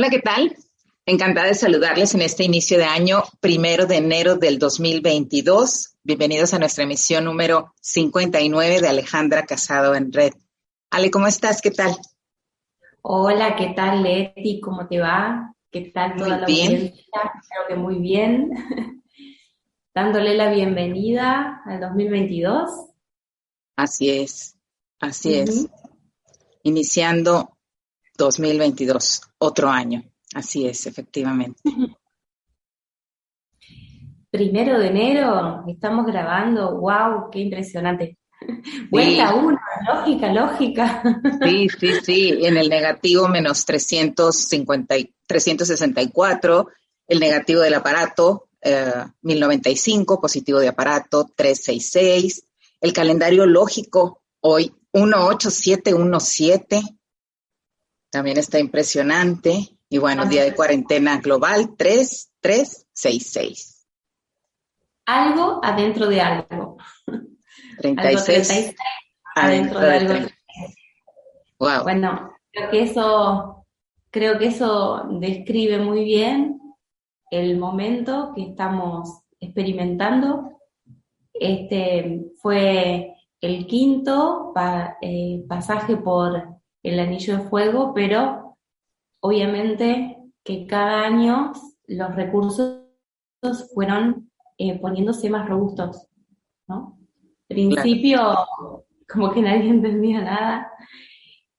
[0.00, 0.56] Hola, ¿qué tal?
[1.04, 5.98] Encantada de saludarles en este inicio de año, primero de enero del 2022.
[6.02, 10.32] Bienvenidos a nuestra emisión número 59 de Alejandra Casado en Red.
[10.90, 11.60] Ale, ¿cómo estás?
[11.60, 11.94] ¿Qué tal?
[13.02, 14.58] Hola, ¿qué tal, Leti?
[14.62, 15.54] ¿Cómo te va?
[15.70, 16.66] ¿Qué tal toda muy la bien.
[16.66, 17.04] audiencia?
[17.38, 18.50] Espero que muy bien.
[19.94, 22.70] Dándole la bienvenida al 2022.
[23.76, 24.56] Así es,
[24.98, 25.68] así es.
[26.62, 27.58] Iniciando
[28.24, 30.02] 2022, otro año.
[30.34, 31.60] Así es, efectivamente.
[34.30, 36.78] Primero de enero, estamos grabando.
[36.78, 37.30] ¡Wow!
[37.32, 38.16] ¡Qué impresionante!
[38.90, 39.58] Vuelta uno,
[39.92, 41.02] lógica, lógica.
[41.42, 42.38] Sí, sí, sí.
[42.42, 46.68] En el negativo menos 350, y- 364,
[47.08, 52.44] el negativo del aparato eh, 1095, positivo de aparato 366,
[52.80, 56.80] el calendario lógico hoy 18717,
[58.10, 59.76] también está impresionante.
[59.88, 63.86] Y bueno, día de cuarentena global 3366.
[65.06, 66.76] Algo adentro de algo.
[67.06, 67.26] Algo
[67.80, 68.74] 36 36
[69.34, 70.14] adentro de algo.
[71.58, 71.82] Wow.
[71.82, 73.66] Bueno, creo que eso,
[74.10, 76.60] creo que eso describe muy bien
[77.30, 80.52] el momento que estamos experimentando.
[81.32, 88.56] Este fue el quinto pa- eh, pasaje por el anillo de fuego, pero
[89.20, 91.52] obviamente que cada año
[91.86, 92.82] los recursos
[93.74, 96.06] fueron eh, poniéndose más robustos,
[96.68, 96.98] ¿no?
[97.48, 98.36] Principio,
[99.08, 100.72] como que nadie entendía nada,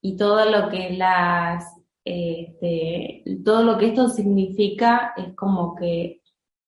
[0.01, 1.65] y todo lo que las,
[2.03, 6.21] este, todo lo que esto significa es como que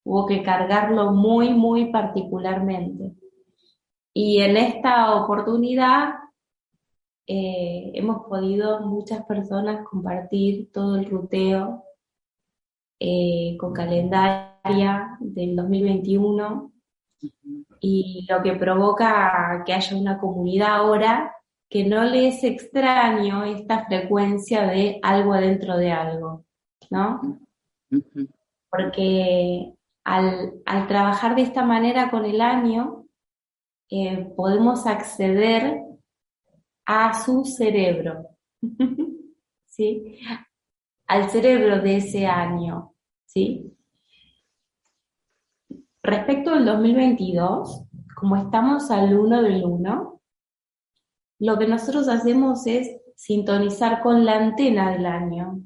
[0.03, 3.15] hubo que cargarlo muy, muy particularmente.
[4.13, 6.13] Y en esta oportunidad
[7.27, 11.83] eh, hemos podido muchas personas compartir todo el ruteo
[12.99, 16.71] eh, con calendaria del 2021
[17.79, 21.33] y lo que provoca que haya una comunidad ahora
[21.69, 26.45] que no le es extraño esta frecuencia de algo adentro de algo,
[26.89, 27.39] ¿no?
[28.69, 29.73] Porque
[30.03, 33.05] al, al trabajar de esta manera con el año,
[33.89, 35.81] eh, podemos acceder
[36.85, 38.27] a su cerebro,
[39.65, 40.19] ¿sí?
[41.07, 42.93] Al cerebro de ese año,
[43.25, 43.75] ¿sí?
[46.01, 47.83] Respecto al 2022,
[48.15, 50.21] como estamos al 1 del 1,
[51.39, 55.61] lo que nosotros hacemos es sintonizar con la antena del año,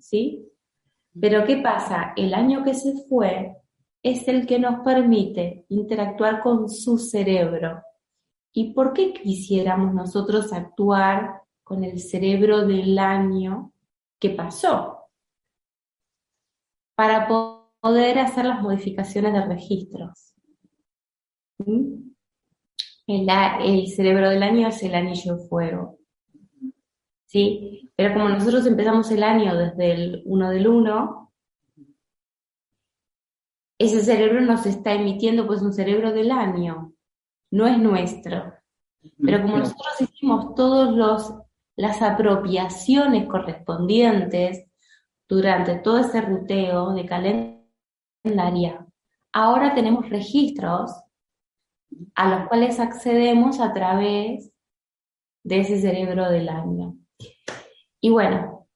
[0.00, 0.48] ¿sí?
[1.18, 2.12] Pero ¿qué pasa?
[2.16, 3.56] El año que se fue
[4.02, 7.82] es el que nos permite interactuar con su cerebro.
[8.54, 13.72] ¿Y por qué quisiéramos nosotros actuar con el cerebro del año
[14.20, 15.08] que pasó?
[16.96, 20.34] Para po- poder hacer las modificaciones de registros.
[21.58, 22.12] ¿Mm?
[23.06, 25.98] El cerebro del año es el anillo de fuego.
[27.26, 27.90] ¿Sí?
[27.96, 31.32] Pero como nosotros empezamos el año desde el 1 del 1,
[33.78, 36.91] ese cerebro nos está emitiendo pues un cerebro del año,
[37.52, 38.52] no es nuestro.
[39.24, 41.32] Pero como nosotros hicimos todos los
[41.76, 44.66] las apropiaciones correspondientes
[45.28, 48.86] durante todo ese ruteo de calendaria,
[49.32, 50.92] ahora tenemos registros
[52.14, 54.52] a los cuales accedemos a través
[55.44, 56.96] de ese cerebro del año.
[58.00, 58.68] Y bueno,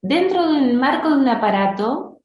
[0.00, 2.22] dentro del marco de un aparato,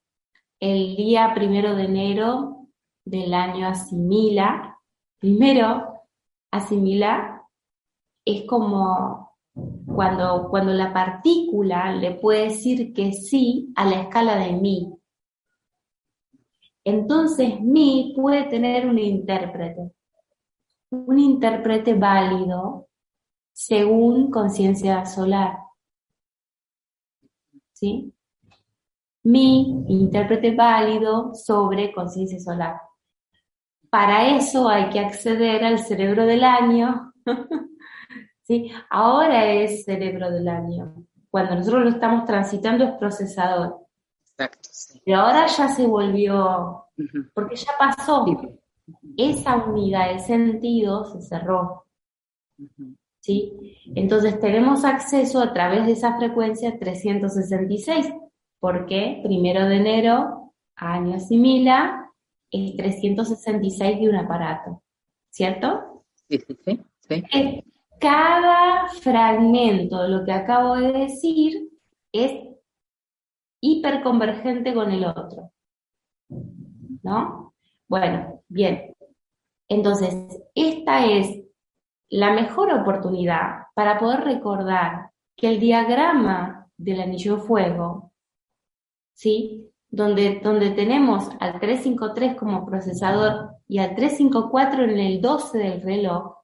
[0.59, 2.67] el día primero de enero
[3.03, 4.74] del año asimila,
[5.25, 6.03] primero
[6.51, 7.41] asimila
[8.23, 9.35] es como
[9.87, 14.93] cuando, cuando la partícula le puede decir que sí a la escala de mi.
[16.83, 19.91] Entonces mi puede tener un intérprete,
[20.91, 22.87] un intérprete válido
[23.51, 25.57] según conciencia solar.
[27.73, 28.13] ¿Sí?
[29.23, 32.79] Mi intérprete válido sobre conciencia solar.
[33.95, 37.13] Para eso hay que acceder al cerebro del año
[38.43, 38.69] ¿sí?
[38.89, 40.93] Ahora es cerebro del año.
[41.29, 43.77] Cuando nosotros lo estamos transitando es procesador.
[44.31, 45.01] Exacto, sí.
[45.05, 46.87] Pero ahora ya se volvió,
[47.33, 48.25] porque ya pasó.
[49.15, 51.85] Esa unidad de sentido se cerró.
[53.21, 53.77] ¿Sí?
[53.95, 58.13] Entonces tenemos acceso a través de esa frecuencia 366,
[58.59, 62.04] porque primero de enero, año asimila,
[62.51, 64.83] es 366 de un aparato,
[65.29, 66.03] ¿cierto?
[66.29, 66.79] Sí, sí, sí.
[67.07, 67.23] sí.
[67.33, 67.63] Eh,
[67.99, 71.69] cada fragmento de lo que acabo de decir
[72.11, 72.31] es
[73.61, 75.51] hiperconvergente con el otro.
[77.03, 77.53] ¿No?
[77.87, 78.95] Bueno, bien.
[79.67, 80.13] Entonces,
[80.53, 81.43] esta es
[82.09, 88.11] la mejor oportunidad para poder recordar que el diagrama del anillo de fuego,
[89.13, 89.64] ¿sí?
[89.95, 96.35] Donde, donde tenemos al 353 como procesador y al 354 en el 12 del reloj,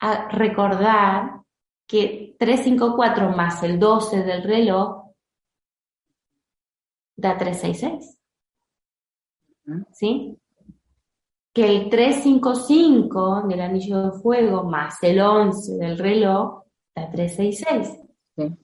[0.00, 1.42] a recordar
[1.86, 5.12] que 354 más el 12 del reloj
[7.14, 8.18] da 366.
[9.92, 10.38] ¿Sí?
[11.52, 16.62] Que el 355 del anillo de fuego más el 11 del reloj
[16.94, 17.98] da 366.
[18.34, 18.56] Sí.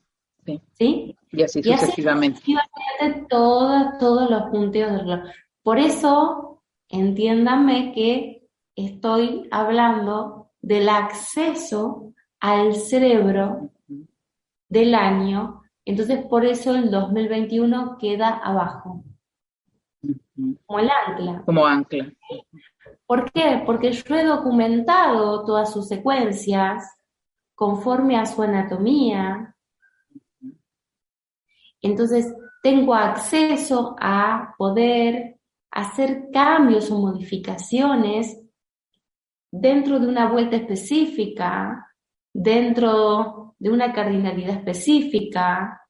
[0.78, 1.13] Sí.
[1.36, 2.40] Y así sucesivamente.
[2.46, 5.30] Y así todos, todos los punteos del reloj.
[5.62, 8.46] Por eso, entiéndanme que
[8.76, 13.70] estoy hablando del acceso al cerebro
[14.68, 19.04] del año, entonces por eso el 2021 queda abajo,
[20.66, 21.42] como el ancla.
[21.44, 22.12] Como ancla.
[23.06, 23.62] ¿Por qué?
[23.64, 26.84] Porque yo he documentado todas sus secuencias
[27.54, 29.53] conforme a su anatomía.
[31.84, 35.38] Entonces tengo acceso a poder
[35.70, 38.40] hacer cambios o modificaciones
[39.52, 41.94] dentro de una vuelta específica,
[42.32, 45.82] dentro de una cardinalidad específica,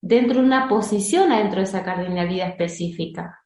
[0.00, 3.38] dentro de una posición dentro de esa cardinalidad específica.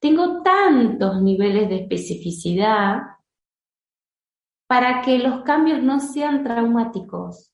[0.00, 3.02] Tengo tantos niveles de especificidad
[4.66, 7.52] para que los cambios no sean traumáticos.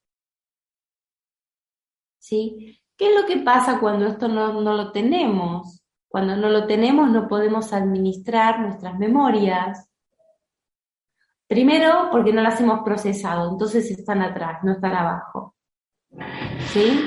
[2.19, 2.82] ¿Sí?
[3.03, 5.83] ¿Qué es lo que pasa cuando esto no, no lo tenemos?
[6.07, 9.89] Cuando no lo tenemos no podemos administrar nuestras memorias,
[11.53, 15.55] Primero, porque no las hemos procesado, entonces están atrás, no están abajo.
[16.69, 17.07] ¿Sí?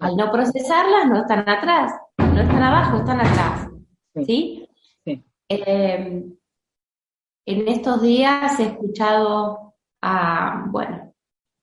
[0.00, 3.70] Al no procesarlas, no están atrás, no están abajo, están atrás.
[4.26, 4.68] ¿Sí?
[5.48, 6.36] Em,
[7.46, 11.14] en estos días he escuchado a, bueno,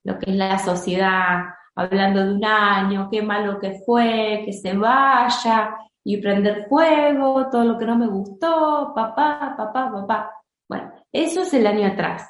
[0.06, 4.76] lo que es la sociedad hablando de un año, qué malo que fue, que se
[4.76, 10.32] vaya y prender fuego, todo lo que no me gustó, papá, papá, papá.
[10.68, 12.30] Bueno, eso es el año atrás.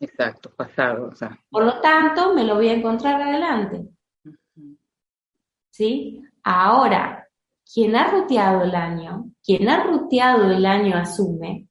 [0.00, 1.10] Exacto, pasado.
[1.50, 3.88] Por lo tanto, me lo voy a encontrar adelante.
[5.70, 6.22] ¿Sí?
[6.42, 7.28] Ahora,
[7.72, 11.68] quien ha ruteado el año, quien ha ruteado el año asume,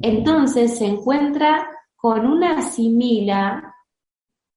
[0.00, 1.66] entonces se encuentra
[2.02, 3.76] con una asimila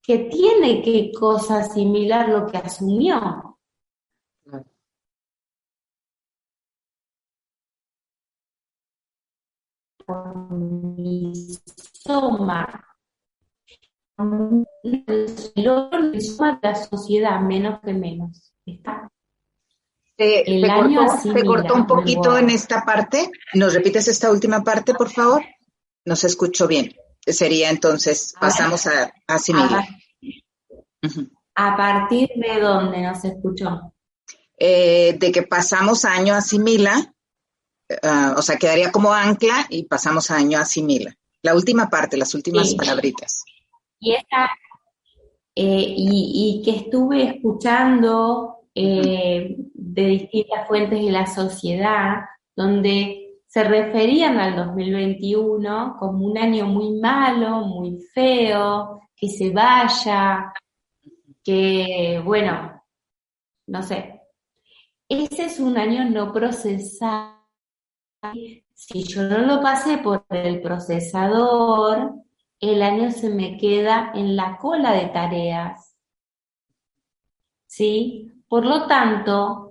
[0.02, 3.60] que tiene que cosa asimilar lo que asumió.
[12.04, 12.86] soma
[14.84, 18.54] el soma de la sociedad, menos que menos.
[18.66, 19.12] ¿Está?
[20.18, 20.62] el
[21.22, 23.30] se, cortó, un poquito en esta parte.
[23.54, 25.44] ¿Nos repites esta última parte, por favor?
[26.06, 26.96] No se escuchó bien.
[27.26, 29.86] Sería entonces, pasamos a, asimilar.
[31.56, 33.94] ¿A partir de dónde nos escuchó?
[34.58, 37.16] Eh, de que pasamos año asimila
[38.02, 41.16] Ah, o sea, quedaría como ancla y pasamos a año asimila.
[41.44, 43.44] La última parte, las últimas palabritas.
[44.00, 44.50] Y, esta,
[45.56, 53.25] eh, y, que estuve escuchando eh, de distintas fuentes de la sociedad, donde
[53.56, 60.52] se referían al 2021 como un año muy malo, muy feo, que se vaya,
[61.42, 62.84] que, bueno,
[63.68, 64.20] no sé.
[65.08, 67.46] Ese es un año no procesado
[68.74, 72.12] si yo no lo pasé por el procesador,
[72.60, 75.96] el año se me queda en la cola de tareas.
[77.68, 78.34] ¿Sí?
[78.50, 79.65] Por lo tanto,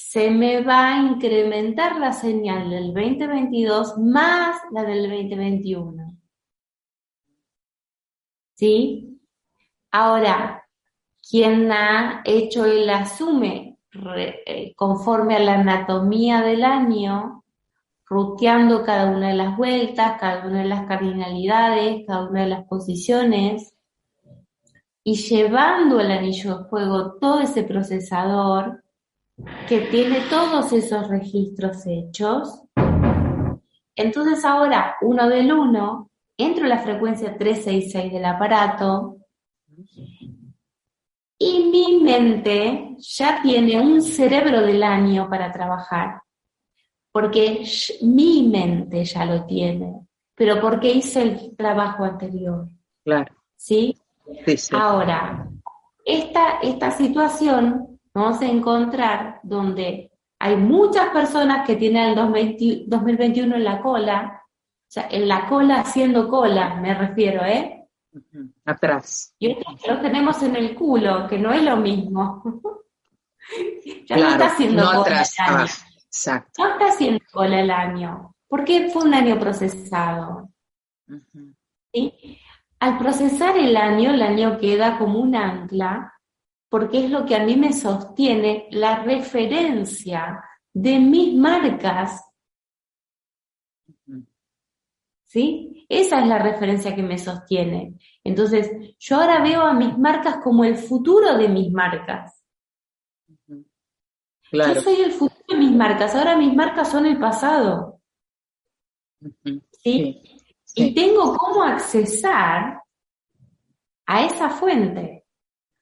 [0.00, 6.16] se me va a incrementar la señal del 2022 más la del 2021.
[8.54, 9.20] ¿Sí?
[9.90, 10.64] Ahora,
[11.28, 13.80] quien ha hecho el asume
[14.46, 17.44] eh, conforme a la anatomía del año,
[18.06, 22.64] ruteando cada una de las vueltas, cada una de las cardinalidades, cada una de las
[22.68, 23.74] posiciones,
[25.02, 28.84] y llevando el anillo de fuego todo ese procesador
[29.68, 32.62] que tiene todos esos registros hechos.
[33.94, 39.16] Entonces ahora, uno del uno, entro en la frecuencia 366 del aparato
[41.38, 46.22] y mi mente ya tiene un cerebro del año para trabajar
[47.12, 47.64] porque
[48.02, 52.68] mi mente ya lo tiene, pero porque hice el trabajo anterior.
[53.04, 53.34] Claro.
[53.56, 53.96] ¿Sí?
[54.72, 55.48] Ahora,
[56.04, 63.64] esta, esta situación vamos a encontrar donde hay muchas personas que tienen el 2021 en
[63.64, 67.86] la cola, o sea, en la cola haciendo cola, me refiero, ¿eh?
[68.64, 69.34] Atrás.
[69.38, 72.42] Y otros lo tenemos en el culo, que no es lo mismo.
[74.06, 75.34] ya no está haciendo no atrás,
[76.06, 76.62] Exacto.
[76.62, 80.50] No está haciendo cola el año, porque fue un año procesado.
[82.80, 86.17] Al procesar el año, el año queda como un ancla,
[86.68, 92.24] porque es lo que a mí me sostiene la referencia de mis marcas.
[95.24, 95.86] ¿Sí?
[95.88, 97.94] Esa es la referencia que me sostiene.
[98.22, 102.42] Entonces, yo ahora veo a mis marcas como el futuro de mis marcas.
[104.50, 108.00] Yo soy el futuro de mis marcas, ahora mis marcas son el pasado.
[109.82, 110.22] ¿Sí?
[110.74, 112.82] Y tengo cómo accesar
[114.06, 115.17] a esa fuente.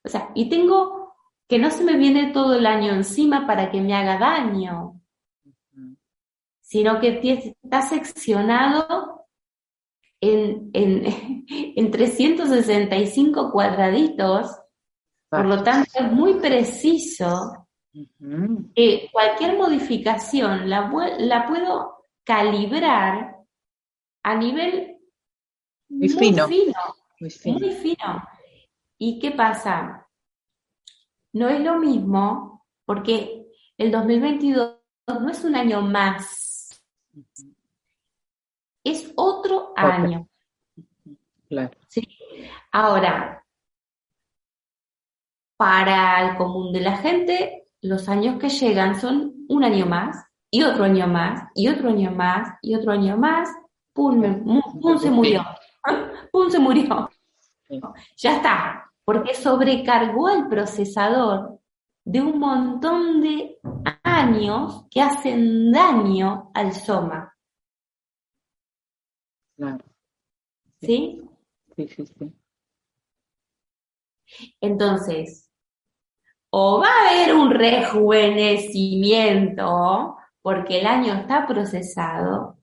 [0.07, 1.15] O sea, y tengo
[1.49, 5.01] que no se me viene todo el año encima para que me haga daño,
[6.61, 7.21] sino que
[7.63, 9.27] está seccionado
[10.21, 11.45] en, en,
[11.77, 14.51] en 365 cuadraditos,
[15.29, 17.67] por lo tanto es muy preciso
[18.75, 23.37] eh, cualquier modificación la, la, puedo calibrar
[24.23, 24.99] a nivel
[25.89, 28.23] muy, fino, muy, fino.
[28.99, 30.09] ¿Y qué pasa?
[31.33, 34.76] No es lo mismo porque el 2022
[35.09, 36.83] no es un año más,
[38.83, 40.29] es otro año.
[42.73, 43.45] Ahora,
[45.57, 50.62] para el común de la gente, los años que llegan son un año más, y
[50.62, 53.49] otro año más, y otro año más, y otro año más,
[53.93, 54.23] pum,
[54.81, 55.45] pum se murió,
[56.33, 57.11] pum se murió.
[58.17, 61.61] Ya está, porque sobrecargó el procesador
[62.05, 63.61] de un montón de
[64.03, 67.33] años que hacen daño al soma.
[69.57, 69.85] Claro.
[70.81, 71.23] ¿Sí?
[71.77, 72.33] Sí, sí, sí.
[74.61, 75.49] Entonces,
[76.51, 82.59] o va a haber un rejuvenecimiento porque el año está procesado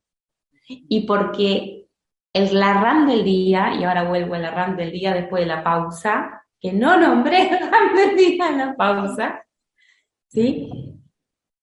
[0.67, 1.72] y porque
[2.33, 5.47] es la RAM del día, y ahora vuelvo a la RAM del día después de
[5.47, 9.45] la pausa, que no nombré RAM del día en la pausa,
[10.27, 10.69] ¿sí?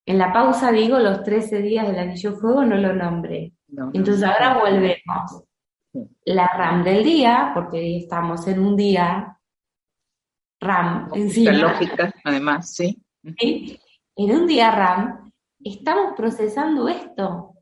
[0.06, 3.52] En la pausa digo los 13 días del anillo fuego, no lo nombré.
[3.92, 5.44] Entonces ahora volvemos.
[6.24, 9.36] La RAM del día, porque estamos en un día
[10.60, 11.52] RAM encima.
[11.52, 13.02] lógica, además, sí.
[13.22, 15.32] En un día RAM
[15.64, 17.54] estamos procesando esto.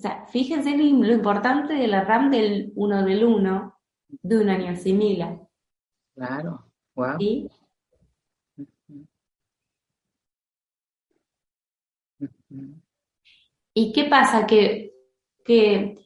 [0.00, 3.78] O sea, fíjense lo, importante de la RAM del 1 del 1
[4.08, 5.38] de un año asimila.
[6.14, 7.18] Claro, wow.
[13.74, 14.46] ¿Y qué pasa?
[14.46, 14.94] Que,
[15.44, 15.98] que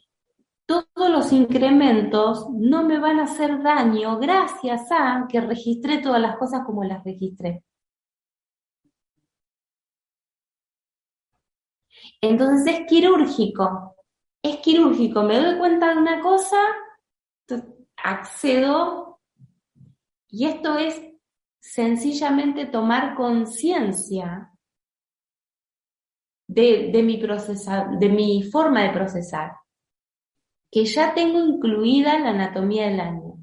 [0.67, 6.37] todos los incrementos no me van a hacer daño gracias a que registré todas las
[6.37, 7.63] cosas como las registré.
[12.29, 13.97] Entonces es quirúrgico,
[14.43, 16.57] es quirúrgico, me doy cuenta de una cosa,
[17.97, 19.21] accedo
[20.29, 21.01] y esto es
[21.61, 24.51] sencillamente tomar conciencia
[26.47, 29.53] de, de, mi forma de procesar
[30.71, 33.39] que ya tengo incluida la anatomía del año.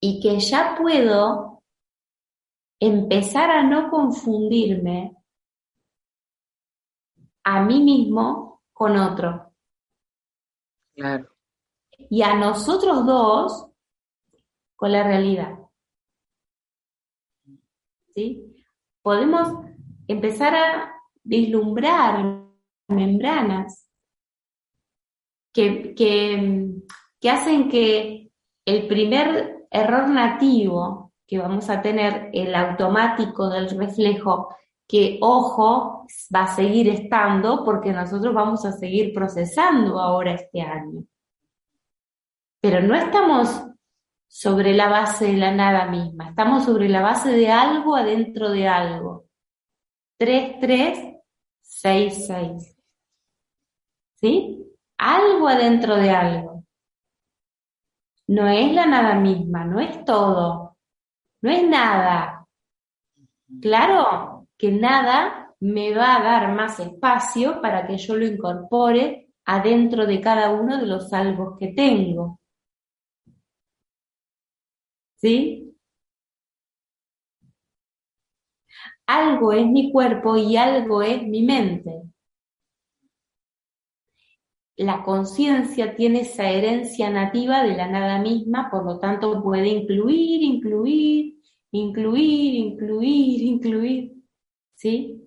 [0.00, 1.49] Y que ya puedo
[2.80, 5.14] empezar a no confundirme
[7.44, 9.52] a mí mismo con otro.
[10.94, 11.28] Claro.
[12.08, 13.66] Y a nosotros dos
[14.74, 15.58] con la realidad.
[18.14, 18.56] ¿Sí?
[19.02, 19.48] Podemos
[20.08, 22.40] empezar a vislumbrar
[22.88, 23.88] membranas
[25.52, 28.32] que, que, hacen que
[28.64, 34.52] el primer error nativo que vamos a tener, el automático del reflejo,
[34.88, 41.04] que ojo, va a seguir estando porque nosotros vamos a seguir procesando ahora este año.
[42.60, 43.64] Pero no estamos
[44.26, 48.66] sobre la base de la nada misma, estamos sobre la base de algo adentro de
[48.66, 49.26] algo.
[50.18, 51.14] 3, 3,
[51.62, 52.76] 6, 6.
[54.16, 54.66] ¿Sí?
[54.98, 56.64] Algo adentro de algo.
[58.26, 60.69] No es la nada misma, no es todo,
[61.42, 62.46] no es nada.
[63.60, 70.06] Claro que nada me va a dar más espacio para que yo lo incorpore adentro
[70.06, 72.38] de cada uno de los algo que tengo.
[75.20, 75.76] ¿Sí?
[79.06, 82.10] Algo es mi cuerpo y algo es mi mente
[84.84, 90.42] la conciencia tiene esa herencia nativa de la nada misma, por lo tanto puede incluir,
[90.42, 91.38] incluir,
[91.70, 94.12] incluir, incluir, incluir.
[94.74, 95.20] ¿Sí?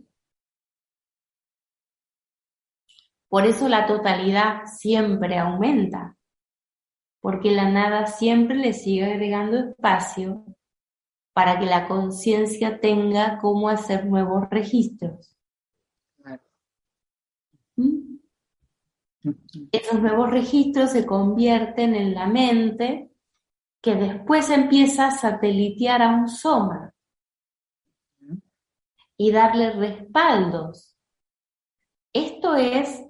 [3.30, 6.18] Por eso la totalidad siempre aumenta,
[7.22, 10.46] porque la nada siempre le sigue agregando espacio
[11.34, 15.33] para que la conciencia tenga cómo hacer nuevos registros.
[19.72, 23.10] Esos nuevos registros se convierten en la mente
[23.82, 26.94] que después empieza a satelitear a un soma
[29.18, 30.98] y darle respaldos.
[32.14, 33.04] Esto es,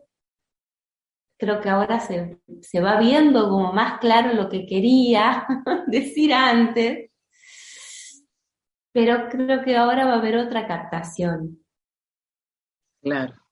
[1.37, 5.45] creo que ahora se, se va viendo como más claro lo que quería
[5.87, 7.11] decir antes,
[8.91, 11.59] pero creo que ahora va a haber otra captación.
[13.01, 13.42] Claro.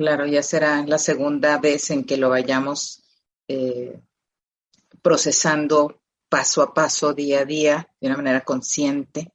[0.00, 3.02] Claro, ya será la segunda vez en que lo vayamos
[3.46, 4.00] eh,
[5.02, 9.34] procesando paso a paso, día a día, de una manera consciente.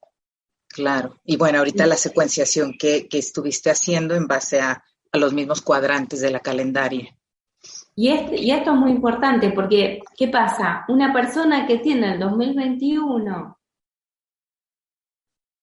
[0.67, 1.19] Claro.
[1.23, 6.31] Y bueno, ahorita la secuenciación que, estuviste haciendo en base a, los mismos cuadrantes de
[6.31, 7.15] la calendaria.
[7.95, 10.83] Y, y esto es muy importante porque, ¿qué pasa?
[10.87, 13.59] Una persona que tiene el 2021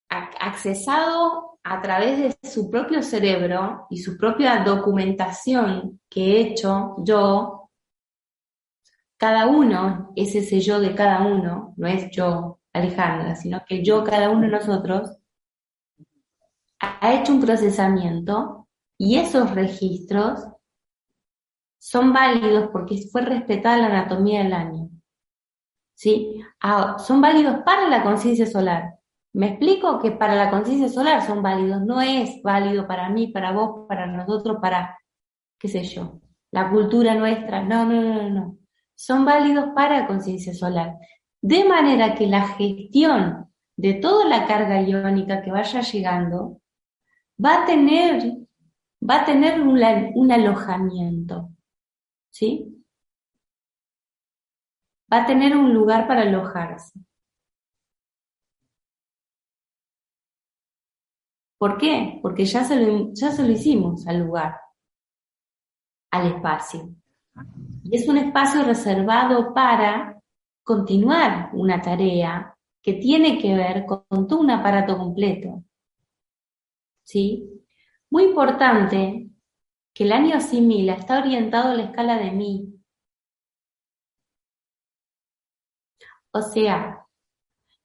[0.08, 7.70] accesado a través de su propio cerebro y su propia documentación que he hecho yo,
[9.16, 14.02] cada uno es ese yo de cada uno, no es yo Alejandra, sino que yo,
[14.02, 15.16] cada uno de nosotros,
[16.80, 20.40] ha hecho un procesamiento y esos registros
[21.78, 24.90] son válidos porque fue respetada la anatomía del año.
[25.94, 26.42] ¿Sí?
[26.60, 28.98] Ah, son válidos para la conciencia solar.
[29.34, 33.52] Me explico que para la conciencia solar son válidos, no es válido para mí, para
[33.52, 34.98] vos, para nosotros, para,
[35.58, 38.58] qué sé yo, la cultura nuestra, no, no, no, no.
[38.94, 40.96] Son válidos para conciencia solar.
[41.40, 46.60] De manera que la gestión de toda la carga iónica que vaya llegando
[47.42, 48.22] va a tener,
[49.02, 49.80] va a tener un,
[50.14, 51.50] un alojamiento,
[52.30, 52.84] ¿sí?
[55.12, 57.00] Va a tener un lugar para alojarse.
[61.62, 62.18] ¿Por qué?
[62.20, 64.58] Porque ya se, lo, ya se lo hicimos al lugar,
[66.10, 66.92] al espacio.
[67.84, 70.20] Y es un espacio reservado para
[70.64, 75.62] continuar una tarea que tiene que ver con todo un aparato completo.
[77.04, 77.48] ¿Sí?
[78.10, 79.30] Muy importante
[79.94, 82.74] que el año asimila está orientado a la escala de mí.
[86.32, 87.06] O sea,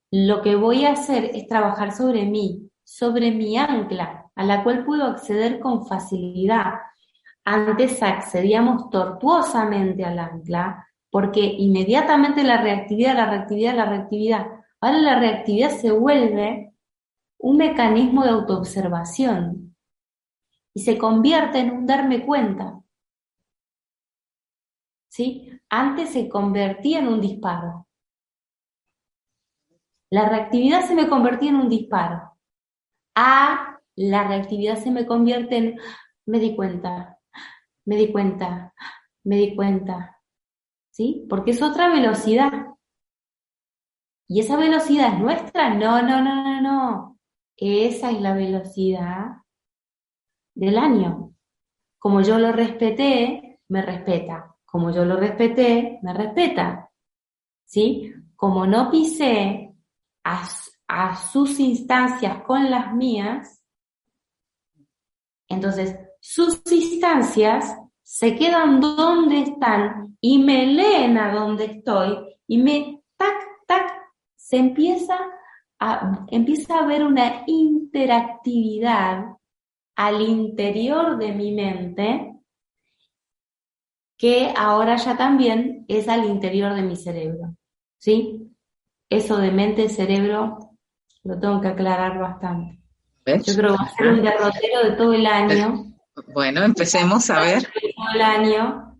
[0.09, 4.85] lo que voy a hacer es trabajar sobre mí, sobre mi ancla, a la cual
[4.85, 6.75] puedo acceder con facilidad.
[7.43, 14.47] Antes accedíamos tortuosamente al ancla, porque inmediatamente la reactividad, la reactividad, la reactividad.
[14.79, 16.73] Ahora la reactividad se vuelve
[17.39, 19.75] un mecanismo de autoobservación
[20.73, 22.81] y se convierte en un darme cuenta.
[25.09, 25.59] ¿Sí?
[25.69, 27.85] Antes se convertía en un disparo.
[30.09, 32.36] La reactividad se me convertía en un disparo
[33.19, 35.79] a la reactividad se me convierte en
[36.27, 37.17] me di cuenta,
[37.85, 38.73] me di cuenta,
[39.23, 40.21] me di cuenta.
[40.91, 41.25] ¿Sí?
[41.27, 42.51] Porque es otra velocidad.
[44.27, 45.73] ¿Y esa velocidad es nuestra?
[45.73, 47.19] No, no, no, no, no.
[47.55, 49.37] Esa es la velocidad
[50.53, 51.33] del año.
[51.97, 54.55] Como yo lo respeté, me respeta.
[54.65, 56.91] Como yo lo respeté, me respeta.
[57.65, 58.13] ¿Sí?
[58.35, 59.73] Como no pisé
[60.23, 60.47] a,
[60.87, 63.61] a sus instancias con las mías,
[65.47, 73.03] entonces sus instancias se quedan donde están y me leen a donde estoy y me
[73.17, 73.91] tac, tac,
[74.35, 75.17] se empieza
[75.79, 79.25] a, empieza a haber una interactividad
[79.95, 82.33] al interior de mi mente
[84.17, 87.55] que ahora ya también es al interior de mi cerebro.
[87.97, 88.51] ¿Sí?
[89.09, 90.66] Eso de mente-cerebro
[91.27, 92.79] lo tengo que aclarar bastante.
[93.25, 95.93] Yo creo que va a ser un derrotero de todo el año.
[96.33, 97.63] Bueno, empecemos a ver.
[97.63, 98.99] todo el año.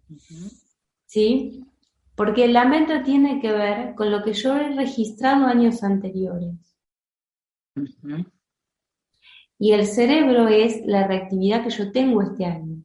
[1.05, 1.63] ¿Sí?
[2.15, 6.55] Porque la mente tiene que ver con lo que yo he registrado años anteriores.
[9.57, 12.83] Y el cerebro es la reactividad que yo tengo este año.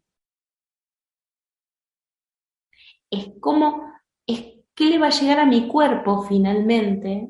[3.11, 3.93] Es como,
[4.27, 7.29] es qué le va a llegar a mi cuerpo finalmente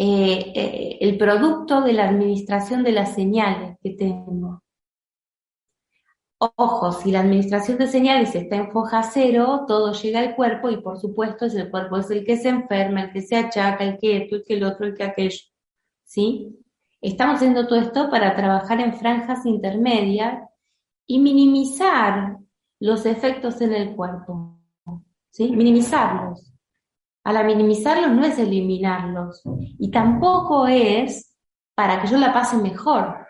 [0.00, 4.62] eh, eh, el producto de la administración de las señales que tengo.
[6.38, 10.80] Ojo, si la administración de señales está en foja cero, todo llega al cuerpo y
[10.80, 13.98] por supuesto es el cuerpo es el que se enferma, el que se achaca, el
[13.98, 15.40] que esto, el que el otro, el que aquello.
[16.04, 16.64] ¿Sí?
[17.00, 20.48] Estamos haciendo todo esto para trabajar en franjas intermedias
[21.08, 22.38] y minimizar
[22.78, 24.60] los efectos en el cuerpo.
[25.30, 25.50] ¿Sí?
[25.50, 26.47] Minimizarlos.
[27.24, 29.42] Al minimizarlos no es eliminarlos
[29.78, 31.36] y tampoco es
[31.74, 33.28] para que yo la pase mejor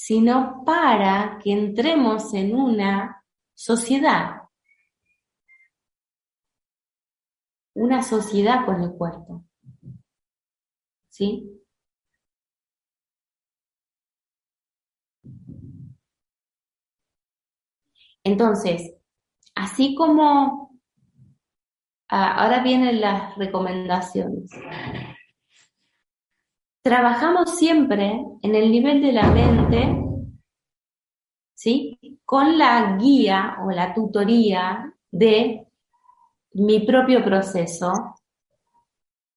[0.00, 4.42] sino para que entremos en una sociedad,
[7.74, 9.44] una sociedad con el cuerpo.
[11.08, 11.60] ¿Sí?
[18.22, 18.94] Entonces,
[19.56, 20.67] así como
[22.08, 24.50] ah, ahora vienen las recomendaciones.
[26.82, 30.04] Trabajamos siempre en el nivel de la mente,
[31.54, 31.98] ¿sí?
[32.24, 35.66] Con la guía o la tutoría de
[36.52, 38.16] mi propio proceso,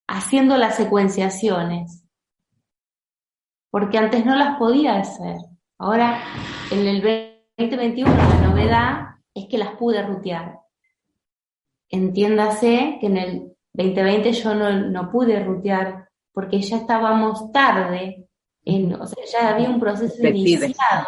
[0.08, 2.04] haciendo las secuenciaciones,
[3.70, 5.38] porque antes no las podía hacer.
[5.78, 6.22] Ahora,
[6.72, 7.02] en el
[7.58, 10.61] 2021, la novedad es que las pude rutear.
[11.92, 18.28] Entiéndase que en el 2020 yo no, no pude rutear porque ya estábamos tarde,
[18.64, 21.08] en, o sea, ya había un proceso iniciado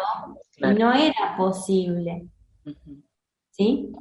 [0.58, 2.28] y no era posible.
[3.50, 3.92] ¿Sí?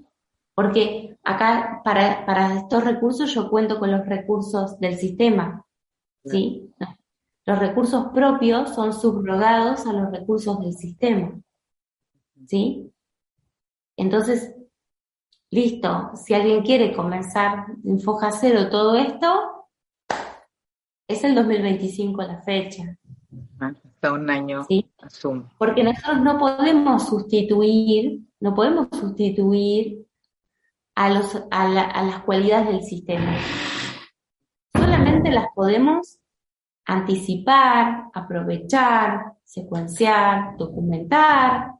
[0.53, 5.65] Porque acá, para, para, estos recursos, yo cuento con los recursos del sistema.
[6.25, 6.69] ¿Sí?
[7.45, 11.39] Los recursos propios son subrogados a los recursos del sistema.
[12.47, 12.91] ¿Sí?
[13.97, 14.55] Entonces,
[15.53, 19.69] listo, si alguien quiere comenzar en foja cero todo esto,
[21.07, 22.97] es el 2025 la fecha.
[23.59, 24.63] Hasta un año.
[24.67, 24.89] ¿Sí?
[25.59, 30.07] Porque nosotros no podemos sustituir, no podemos sustituir
[30.95, 33.37] a, los, a, a las cualidades del sistema.
[34.75, 36.19] Solamente las podemos
[36.85, 41.73] anticipar, aprovechar, secuenciar, documentar,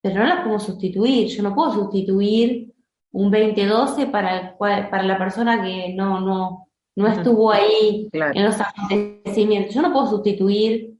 [0.00, 1.28] pero no las podemos sustituir.
[1.28, 2.71] Yo no puedo sustituir
[3.12, 9.74] un 2012 para, para la persona que no, no, no estuvo ahí en los acontecimientos.
[9.74, 10.98] Yo no puedo sustituir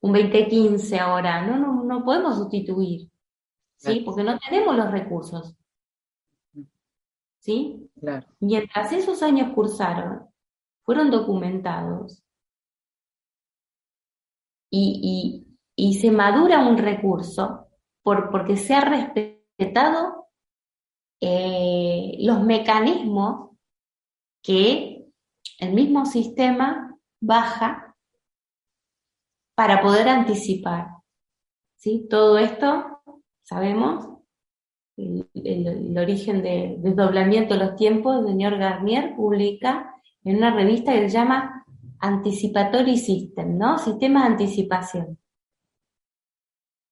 [0.00, 3.10] un 2015 ahora, no, no, no podemos sustituir,
[3.76, 4.00] ¿sí?
[4.04, 5.56] Porque no tenemos los recursos.
[7.40, 7.90] ¿Sí?
[8.40, 10.28] Mientras esos años cursaron,
[10.84, 12.22] fueron documentados
[14.70, 15.44] y,
[15.74, 17.68] y, se madura un recurso
[18.02, 20.17] por, porque se ha respetado
[21.20, 23.56] eh, los mecanismos
[24.42, 25.06] que
[25.58, 27.96] el mismo sistema baja
[29.54, 30.88] para poder anticipar.
[31.76, 32.06] ¿sí?
[32.08, 33.02] Todo esto,
[33.42, 34.18] sabemos,
[34.96, 41.08] el, origen del desdoblamiento de los tiempos, el señor Garnier publica en una revista que
[41.08, 41.64] se llama
[42.00, 43.78] Anticipatory System, ¿no?
[43.78, 45.18] Sistemas de anticipación.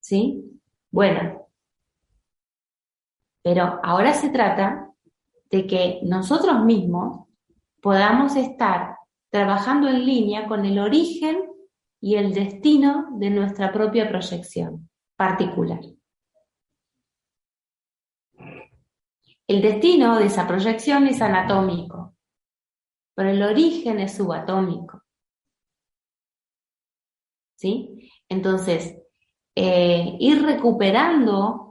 [0.01, 0.61] ¿Sí?
[0.91, 1.46] Bueno,
[3.47, 4.91] pero ahora se trata
[5.53, 7.29] de que nosotros mismos
[7.81, 8.97] podamos estar
[9.31, 11.49] trabajando en línea con el origen
[12.01, 15.79] y el destino de nuestra propia proyección particular.
[19.47, 22.17] El destino de esa proyección es anatómico,
[23.15, 25.05] pero el origen es subatómico.
[27.55, 28.11] ¿Sí?
[28.29, 28.97] Entonces,
[29.55, 31.66] eh, ir recuperando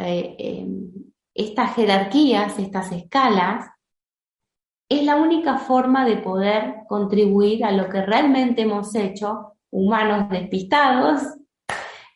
[0.00, 0.90] eh, em,
[1.34, 3.66] estas jerarquías, estas escalas,
[4.88, 11.22] es la única forma de poder contribuir a lo que realmente hemos hecho, humanos despistados,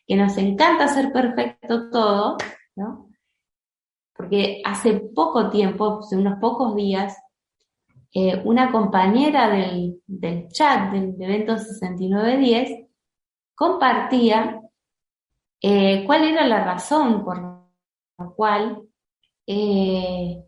[0.05, 2.37] que nos encanta hacer perfecto todo,
[2.75, 3.09] ¿no?
[4.13, 7.17] Porque hace poco tiempo, hace unos pocos días,
[8.13, 12.87] eh, una compañera del, chat del evento 6910
[13.53, 14.61] compartía
[15.61, 17.54] eh, cuál era la razón por
[18.35, 18.87] cual
[19.47, 20.43] eh,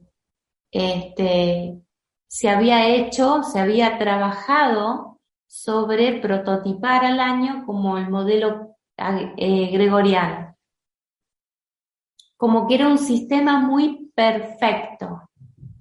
[0.72, 1.82] este,
[2.28, 10.56] se había hecho, se había trabajado sobre prototipar al año como el modelo eh, gregoriano.
[12.36, 15.30] Como que era un sistema muy perfecto,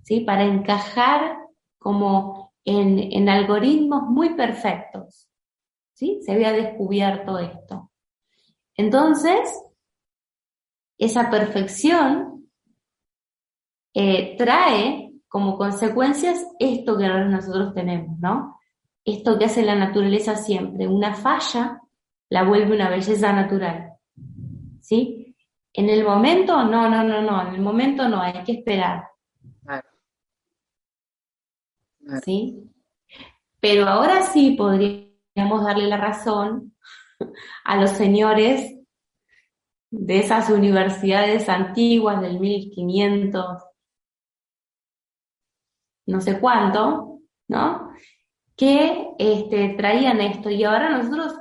[0.03, 0.21] ¿sí?
[0.21, 1.37] Para encajar
[1.79, 5.29] como en, en algoritmos muy perfectos,
[5.93, 6.21] ¿sí?
[6.25, 7.91] Se había descubierto esto.
[8.77, 9.51] Entonces,
[10.99, 12.49] esa perfección
[13.95, 18.59] eh, trae como consecuencias esto que nosotros tenemos, ¿no?
[19.05, 21.81] Esto que hace la naturaleza siempre, una falla
[22.29, 23.93] la vuelve una belleza natural,
[24.81, 25.37] ¿sí?
[25.73, 29.05] En el momento, no, no, no, no, en el momento no, hay que esperar.
[32.25, 32.71] ¿Sí?
[33.61, 36.75] Pero ahora sí podríamos darle la razón
[37.65, 38.76] a los señores
[39.91, 43.63] de esas universidades antiguas del 1500,
[46.07, 47.91] no sé cuánto, ¿no?
[48.57, 51.35] Que este, traían esto y ahora nosotros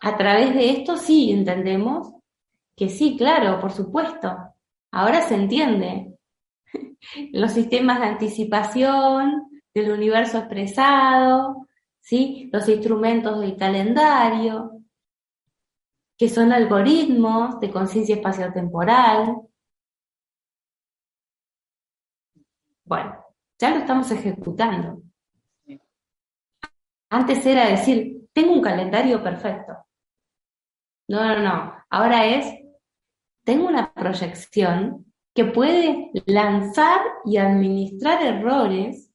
[0.00, 2.12] a través de esto sí entendemos
[2.76, 4.36] que sí, claro, por supuesto,
[4.92, 6.14] ahora se entiende.
[7.32, 11.68] Los sistemas de anticipación del universo expresado,
[12.00, 12.48] ¿sí?
[12.52, 14.77] los instrumentos del calendario,
[16.18, 19.40] que son algoritmos de conciencia espacio-temporal.
[22.84, 23.24] Bueno,
[23.56, 25.00] ya lo estamos ejecutando.
[27.10, 29.86] Antes era decir, tengo un calendario perfecto.
[31.08, 31.74] No, no, no.
[31.88, 32.52] Ahora es,
[33.44, 39.10] tengo una proyección que puede lanzar y administrar errores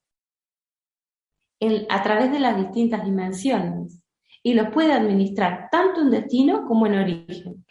[1.90, 4.03] a través de las distintas dimensiones
[4.44, 7.66] y los puede administrar tanto en destino como en origen.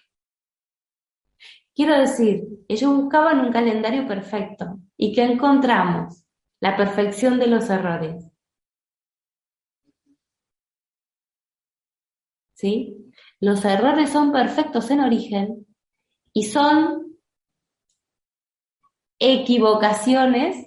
[1.75, 6.25] Quiero decir, ellos buscaban un calendario perfecto y que encontramos
[6.61, 8.25] la perfección de los errores.
[12.55, 13.13] ¿Sí?
[13.41, 15.67] Los errores son perfectos en origen
[16.33, 17.17] y son
[19.19, 20.67] equivocaciones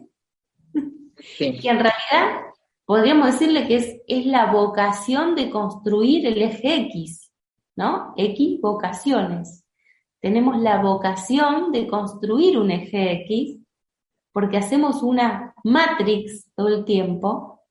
[1.37, 2.45] que en realidad
[2.85, 7.31] podríamos decirle que es, la vocación de construir el eje X,
[7.75, 8.13] ¿no?
[8.17, 9.65] X vocaciones.
[10.21, 13.59] Tenemos la vocación de construir un eje X
[14.31, 17.63] porque hacemos una matrix todo el tiempo.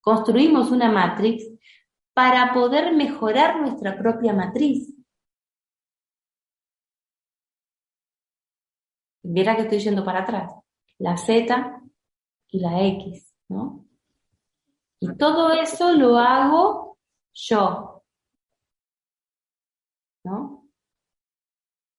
[0.00, 1.46] Construimos una matrix
[2.14, 4.94] para poder mejorar nuestra propia matriz.
[9.22, 10.60] Viera que estoy yendo para atrás
[11.00, 11.82] la Z
[12.48, 13.86] y la X, ¿no?
[15.00, 16.98] Y todo eso lo hago
[17.32, 18.04] yo,
[20.24, 20.68] ¿no?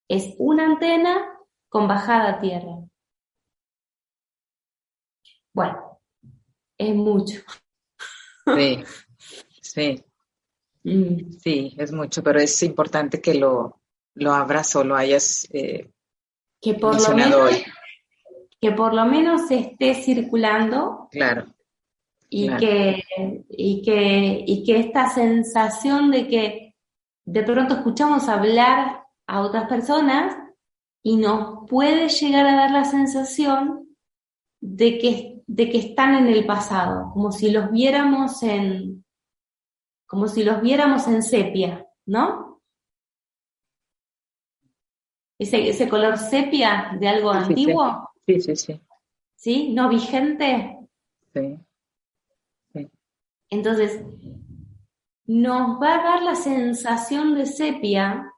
[0.08, 1.36] Es una antena
[1.68, 2.78] con bajada a tierra.
[5.52, 6.00] Bueno,
[6.78, 7.40] es mucho.
[8.54, 8.84] Sí,
[9.60, 10.04] sí.
[10.84, 11.32] Mm.
[11.40, 13.82] Sí, es mucho, pero es importante que lo,
[14.14, 15.90] lo abras o lo hayas eh,
[16.60, 17.64] que por lo menos, hoy
[18.62, 21.08] que por lo menos esté circulando.
[21.10, 21.46] Claro.
[22.30, 23.02] Y, Que,
[23.50, 26.74] y, que, y que esta sensación de que
[27.26, 30.34] de pronto escuchamos hablar a otras personas
[31.02, 33.96] y nos puede llegar a dar la sensación
[34.60, 39.04] de que, de que están en el pasado, como si los viéramos en,
[40.06, 42.62] como si los viéramos en sepia, ¿no?
[45.38, 48.11] Ese, ese color sepia de algo antiguo.
[48.26, 48.80] Sí, sí, sí.
[49.34, 49.72] ¿Sí?
[49.72, 50.78] ¿No vigente?
[51.34, 51.58] Sí.
[53.50, 54.00] Entonces,
[55.26, 58.32] nos va a dar la sensación de sepia,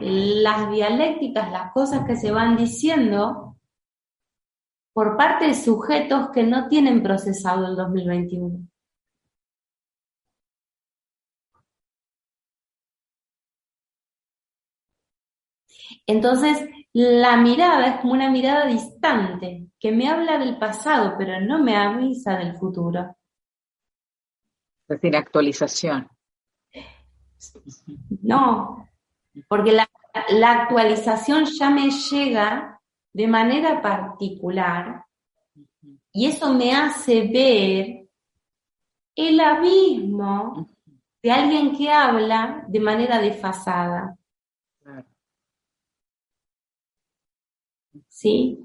[0.00, 3.56] las dialécticas, las cosas que se van diciendo
[4.92, 8.66] por parte de sujetos que no tienen procesado el 2021.
[16.06, 21.62] Entonces, la mirada es como una mirada distante, que me habla del pasado, pero no
[21.62, 23.16] me avisa del futuro.
[24.88, 26.08] Es decir, actualización.
[28.22, 28.88] No,
[29.48, 29.88] Porque la,
[30.30, 32.80] la actualización ya me llega
[33.12, 35.04] de manera particular
[36.12, 38.08] y eso me hace ver
[39.14, 40.66] el abismo
[41.22, 44.16] de alguien que habla de manera desfasada.
[48.16, 48.58] ¿Sí?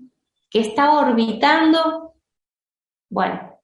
[0.49, 2.13] Que está orbitando,
[3.09, 3.59] bueno,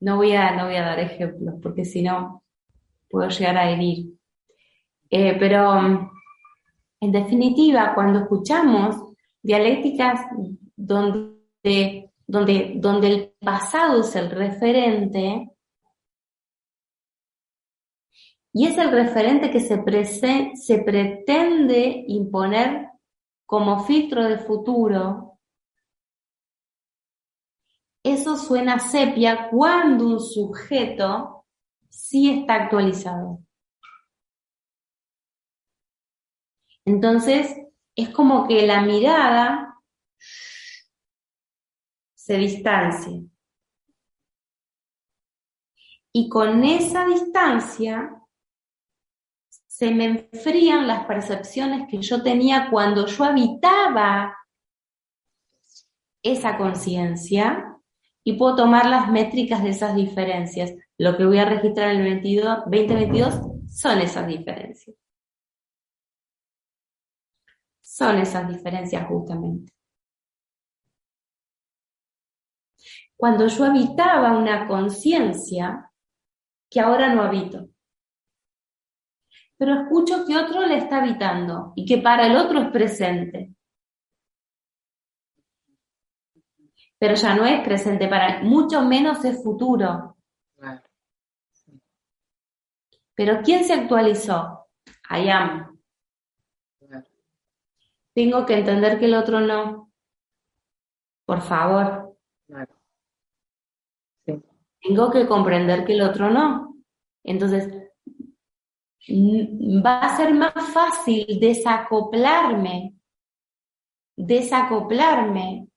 [0.00, 2.44] no voy a, no voy a dar ejemplos porque si no
[3.08, 4.18] puedo llegar a herir.
[5.08, 6.10] Eh, pero
[7.00, 10.20] en definitiva, cuando escuchamos dialécticas
[10.76, 15.50] donde, donde, donde el pasado es el referente,
[18.52, 19.82] y es el referente que se,
[20.54, 22.89] se pretende imponer
[23.50, 25.40] como filtro de futuro,
[28.04, 31.46] eso suena sepia cuando un sujeto
[31.88, 33.40] sí está actualizado.
[36.84, 37.56] Entonces,
[37.96, 39.74] es como que la mirada
[42.14, 43.20] se distancia.
[46.12, 48.19] Y con esa distancia
[49.80, 54.36] se me enfrían las percepciones que yo tenía cuando yo habitaba
[56.22, 57.78] esa conciencia
[58.22, 60.74] y puedo tomar las métricas de esas diferencias.
[60.98, 63.40] Lo que voy a registrar en el 2022
[63.70, 64.94] son esas diferencias.
[67.80, 69.72] Son esas diferencias justamente.
[73.16, 75.90] Cuando yo habitaba una conciencia
[76.68, 77.69] que ahora no habito
[79.60, 83.54] pero escucho que otro le está habitando y que para el otro es presente.
[86.98, 90.16] Pero ya no es presente para mucho menos es futuro.
[93.14, 94.66] Pero ¿quién se actualizó?
[95.10, 95.78] I am.
[98.14, 99.92] Tengo que entender que el otro no.
[101.26, 102.16] Por favor.
[104.80, 106.76] Tengo que comprender que el otro no.
[107.22, 107.79] Entonces,
[109.08, 112.94] va a ser más fácil desacoplarme,
[114.16, 115.68] desacoplarme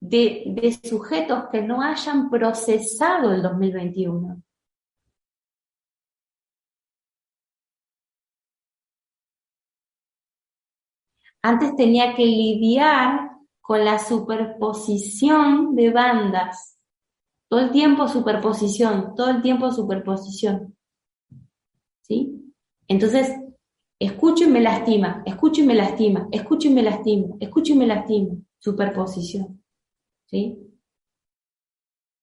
[0.00, 4.42] de, de sujetos que no hayan procesado el 2021.
[11.42, 16.78] Antes tenía que lidiar con la superposición de bandas.
[17.48, 20.75] Todo el tiempo superposición, todo el tiempo superposición.
[22.06, 22.54] ¿Sí?
[22.88, 23.34] Entonces,
[23.98, 27.86] escucho y me lastima, escucho y me lastima, escucho y me lastima, escucho y me
[27.86, 29.62] lastima, superposición,
[30.26, 30.56] ¿sí?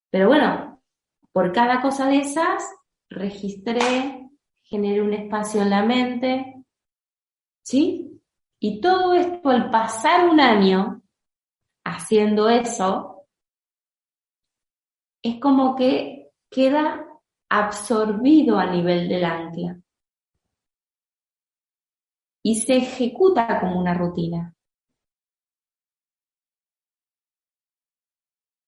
[0.10, 0.82] Pero bueno,
[1.32, 2.64] por cada cosa de esas,
[3.10, 4.30] registré,
[4.64, 6.64] generé un espacio en la mente,
[7.64, 8.22] ¿sí?
[8.60, 11.02] Y todo esto al pasar un año
[11.84, 13.26] haciendo eso,
[15.22, 17.13] es como que queda
[17.60, 19.80] absorbido a nivel del ancla
[22.42, 24.54] y se ejecuta como una rutina.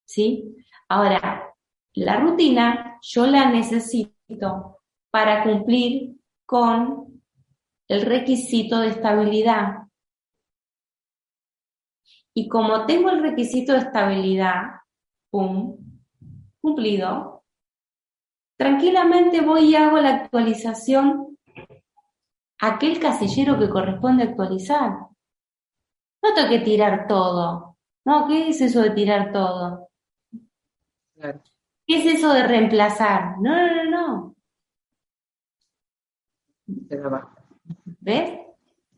[0.06, 0.56] ¿Sí?
[0.88, 1.52] Ahora,
[1.96, 7.24] la rutina yo la necesito para cumplir con
[7.88, 9.88] el requisito de estabilidad.
[12.36, 14.82] Y como tengo el requisito de estabilidad,
[15.32, 15.78] pum,
[16.62, 17.35] cumplido,
[18.58, 21.38] tranquilamente voy y hago la actualización
[22.60, 24.92] aquel casillero que corresponde actualizar.
[26.22, 27.78] No tengo que tirar todo.
[28.06, 29.90] No, ¿qué es eso de tirar todo?
[31.16, 33.38] ¿Qué es eso de reemplazar?
[33.40, 34.36] No, no, no, no.
[38.00, 38.40] ¿Ves?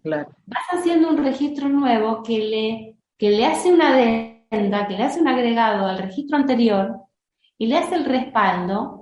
[0.03, 0.31] Claro.
[0.45, 5.19] Vas haciendo un registro nuevo que le, que le hace una adenda, que le hace
[5.19, 7.01] un agregado al registro anterior
[7.57, 8.96] y le hace el respaldo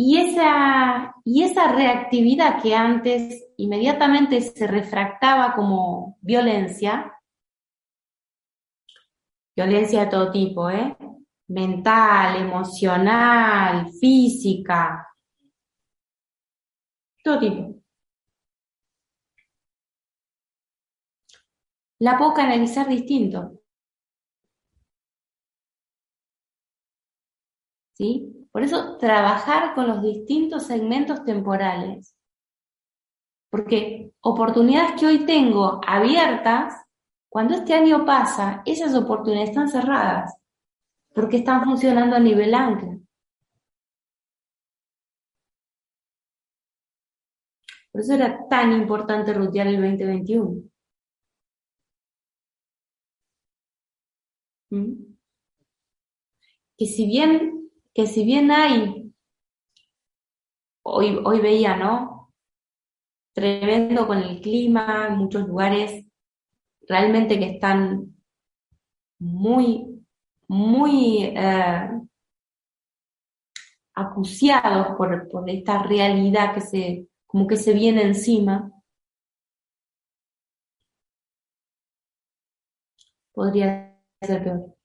[0.00, 7.14] y esa, y esa reactividad que antes inmediatamente se refractaba como violencia,
[9.56, 10.96] violencia de todo tipo, ¿eh?
[11.48, 15.04] mental, emocional, física,
[17.24, 17.74] todo tipo.
[22.00, 23.60] La puedo canalizar distinto.
[27.94, 28.37] ¿Sí?
[28.58, 32.16] Por eso, trabajar con los distintos segmentos temporales.
[33.50, 36.74] Porque oportunidades que hoy tengo abiertas,
[37.28, 40.34] cuando este año pasa, esas oportunidades están cerradas,
[41.14, 42.98] porque están funcionando a nivel ancla.
[47.92, 50.62] Por eso era tan importante rutear el 2021.
[54.70, 55.14] ¿Mm?
[56.76, 57.57] Que si bien,
[57.98, 59.12] que si bien hay,
[60.84, 62.32] hoy, hoy veía, ¿no?
[63.34, 66.06] Tremendo con el clima, muchos lugares
[66.82, 68.16] realmente que están
[69.18, 70.06] muy,
[70.46, 71.90] muy eh,
[73.94, 78.70] acuciados por, por esta realidad que se, como que se viene encima,
[83.32, 84.76] podría ser peor.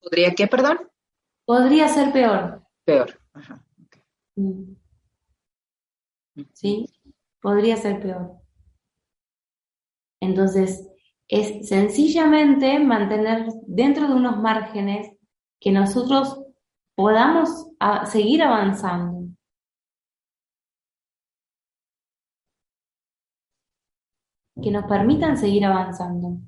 [0.00, 0.93] ¿Podría qué, perdón?
[1.44, 2.62] Podría ser peor.
[2.84, 3.20] Peor.
[3.34, 3.62] Ajá.
[4.36, 4.74] Mm.
[6.52, 6.86] ¿Sí?
[7.40, 8.40] Podría ser peor.
[10.20, 10.88] Entonces,
[11.28, 15.10] es sencillamente mantener dentro de unos márgenes
[15.60, 16.42] que nosotros
[16.94, 17.68] podamos
[18.06, 19.28] seguir avanzando.
[24.62, 26.38] Que nos permitan seguir avanzando.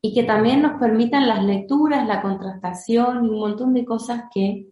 [0.00, 4.70] Y que también nos permitan las lecturas, la contrastación y un montón de cosas que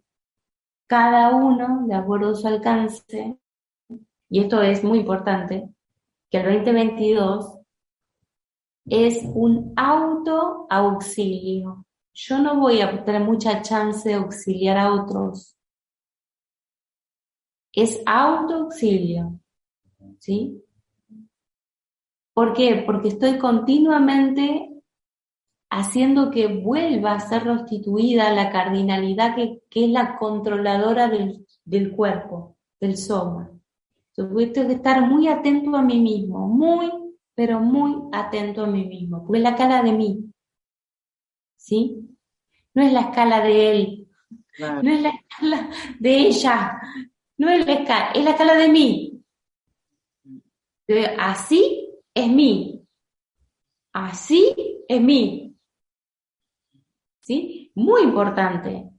[0.87, 3.37] cada uno, de acuerdo a su alcance,
[4.29, 5.69] y esto es muy importante,
[6.29, 7.59] que el 2022
[8.85, 11.85] es un auto auxilio.
[12.13, 15.55] Yo no voy a tener mucha chance de auxiliar a otros.
[17.73, 19.39] Es auto auxilio.
[20.19, 20.63] ¿Sí?
[22.33, 22.83] ¿Por qué?
[22.85, 24.76] Porque estoy continuamente
[25.69, 32.57] haciendo que vuelva a ser restituida la cardinalidad que, es la controladora del, del cuerpo,
[32.79, 33.51] del soma.
[34.15, 36.89] Entonces, tengo que estar muy atento a mí mismo, muy,
[37.35, 40.33] pero muy atento a mí mismo, porque es la escala de mí.
[41.55, 41.97] ¿Sí?
[42.73, 44.07] No es la escala de él,
[44.59, 46.81] no es la escala de ella,
[47.37, 49.23] no es la escala, es la escala de mí.
[51.19, 52.87] Así es mí.
[53.93, 54.55] Así
[54.87, 55.46] es mí.
[57.27, 57.73] ¿Sí?
[57.75, 58.89] Muy importante.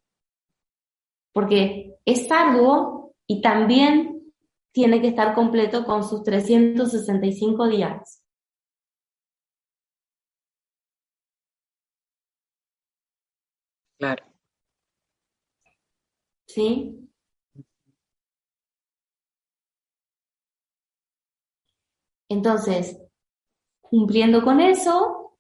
[1.33, 4.35] Porque es algo y también
[4.71, 8.23] tiene que estar completo con sus 365 días.
[13.99, 14.25] Claro.
[16.47, 17.09] ¿Sí?
[22.29, 23.01] Entonces,
[23.81, 25.39] cumpliendo con eso,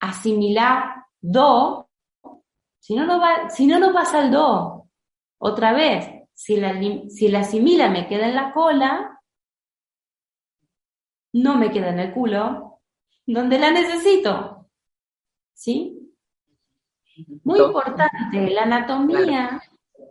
[0.00, 1.88] asimilar do,
[2.78, 4.90] si no, no va, si no, no pasa el do.
[5.38, 9.20] Otra vez, si la, si la asimila me queda en la cola,
[11.32, 12.80] no me queda en el culo,
[13.26, 14.68] donde la necesito.
[15.54, 16.12] ¿Sí?
[17.44, 19.62] Muy importante, la anatomía,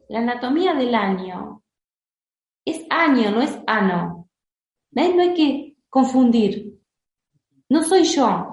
[0.09, 1.63] la anatomía del año.
[2.65, 4.29] Es año, no es ano.
[4.91, 6.79] No hay que confundir.
[7.69, 8.52] No soy yo.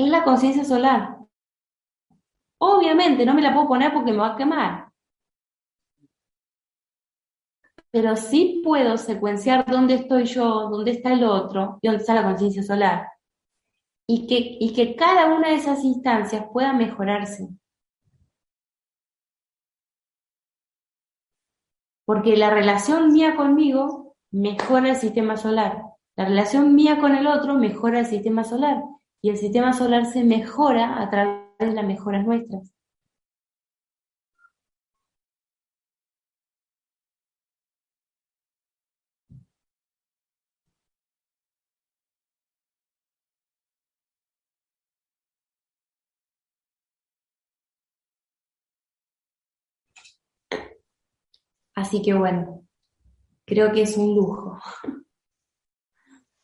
[0.00, 1.18] Es la conciencia solar.
[2.58, 4.90] Obviamente no me la puedo poner porque me va a quemar
[7.90, 12.22] pero sí puedo secuenciar dónde estoy yo, dónde está el otro y dónde está la
[12.24, 13.08] conciencia solar.
[14.06, 17.48] Y que, y que cada una de esas instancias pueda mejorarse.
[22.04, 25.82] Porque la relación mía conmigo mejora el sistema solar.
[26.16, 28.82] La relación mía con el otro mejora el sistema solar.
[29.22, 32.70] Y el sistema solar se mejora a través de las mejoras nuestras.
[51.74, 52.64] Así que bueno,
[53.46, 54.60] creo que es un lujo.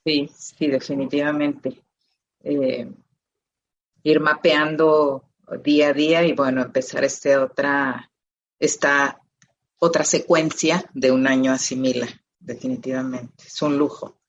[0.07, 1.86] Sí, sí, definitivamente.
[2.49, 2.88] Eh,
[4.05, 5.24] ir mapeando
[5.64, 8.09] día a día y bueno, empezar este otra,
[8.61, 9.20] esta
[9.80, 12.07] otra secuencia de un año asimila,
[12.38, 13.44] definitivamente.
[13.44, 14.20] Es un lujo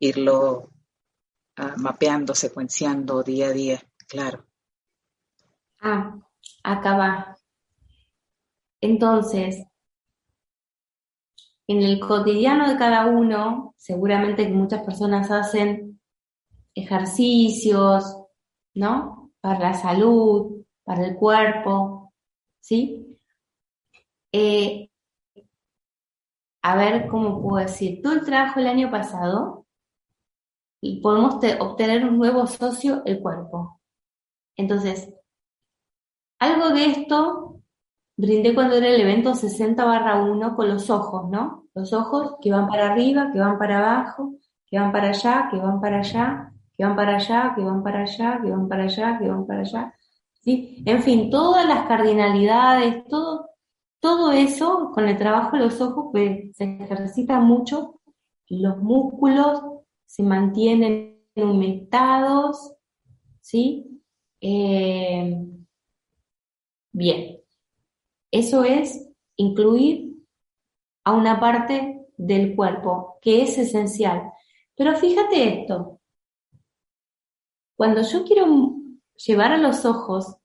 [0.00, 0.68] irlo
[1.58, 4.44] ah, mapeando, secuenciando día a día, claro.
[5.80, 6.18] Ah,
[6.64, 7.38] acá va.
[8.80, 9.64] Entonces,
[11.68, 15.89] en el cotidiano de cada uno, seguramente muchas personas hacen
[16.74, 18.16] ejercicios,
[18.74, 19.32] ¿no?
[19.40, 22.12] Para la salud, para el cuerpo,
[22.60, 23.18] ¿sí?
[24.32, 24.90] Eh,
[26.62, 29.66] a ver cómo puedo decir, todo el trabajo el año pasado
[30.80, 33.80] y podemos obtener un nuevo socio, el cuerpo.
[34.56, 35.12] Entonces,
[36.38, 37.60] algo de esto
[38.16, 41.68] brindé cuando era el evento 60 barra 1 con los ojos, ¿no?
[41.74, 44.34] Los ojos que van para arriba, que van para abajo,
[44.66, 46.49] que van para allá, que van para allá,
[46.80, 49.60] que van para allá, que van para allá, que van para allá, que van para
[49.60, 49.94] allá.
[50.40, 50.82] ¿Sí?
[50.86, 53.50] En fin, todas las cardinalidades, todo,
[54.00, 58.00] todo eso con el trabajo de los ojos pues, se ejercita mucho,
[58.48, 59.60] los músculos
[60.06, 62.72] se mantienen humectados,
[63.42, 64.02] ¿sí?
[64.40, 65.36] Eh,
[66.92, 67.40] bien,
[68.30, 69.06] eso es
[69.36, 70.16] incluir
[71.04, 74.32] a una parte del cuerpo que es esencial.
[74.74, 75.99] Pero fíjate esto,
[77.80, 78.76] cuando yo quiero
[79.26, 80.36] llevar a los ojos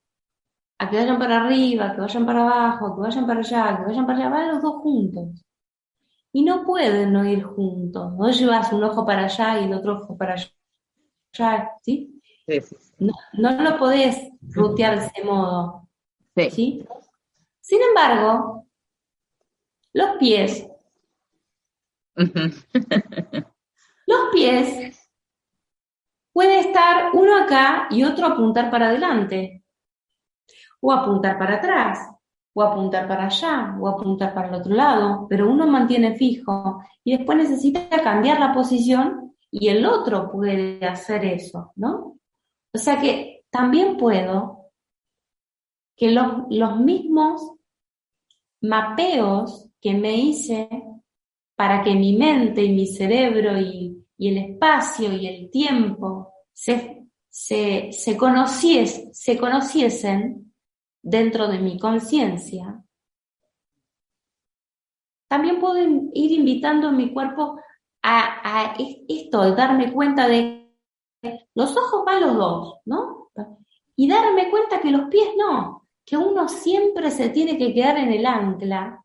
[0.77, 4.05] a que vayan para arriba, que vayan para abajo, que vayan para allá, que vayan
[4.05, 5.43] para allá, van los dos juntos.
[6.31, 8.13] Y no pueden no ir juntos.
[8.13, 12.21] No llevas un ojo para allá y el otro ojo para allá, ¿sí?
[12.99, 15.89] No, no, lo podés rutear de ese modo.
[16.51, 16.87] ¿sí?
[17.59, 18.65] Sin embargo,
[19.91, 20.69] los pies,
[22.15, 22.29] los
[24.31, 25.04] pies
[26.35, 29.63] puede estar uno acá y otro apuntar para adelante,
[30.81, 32.09] o apuntar para atrás,
[32.53, 37.15] o apuntar para allá, o apuntar para el otro lado, pero uno mantiene fijo y
[37.15, 42.17] después necesita cambiar la posición y el otro puede hacer eso, ¿no?
[42.73, 44.71] O sea que también puedo
[45.95, 47.49] que los, los mismos
[48.59, 50.67] mapeos que me hice
[51.55, 57.07] para que mi mente y mi cerebro y y el espacio y el tiempo se,
[57.29, 58.17] se, se,
[59.13, 60.53] se conociesen
[61.01, 62.81] dentro de mi conciencia,
[65.27, 65.77] también puedo
[66.13, 67.59] ir invitando a mi cuerpo
[68.01, 68.75] a, a
[69.07, 70.65] esto, darme cuenta de
[71.55, 73.31] los ojos van los dos, ¿no?
[73.95, 78.11] Y darme cuenta que los pies no, que uno siempre se tiene que quedar en
[78.11, 79.03] el ancla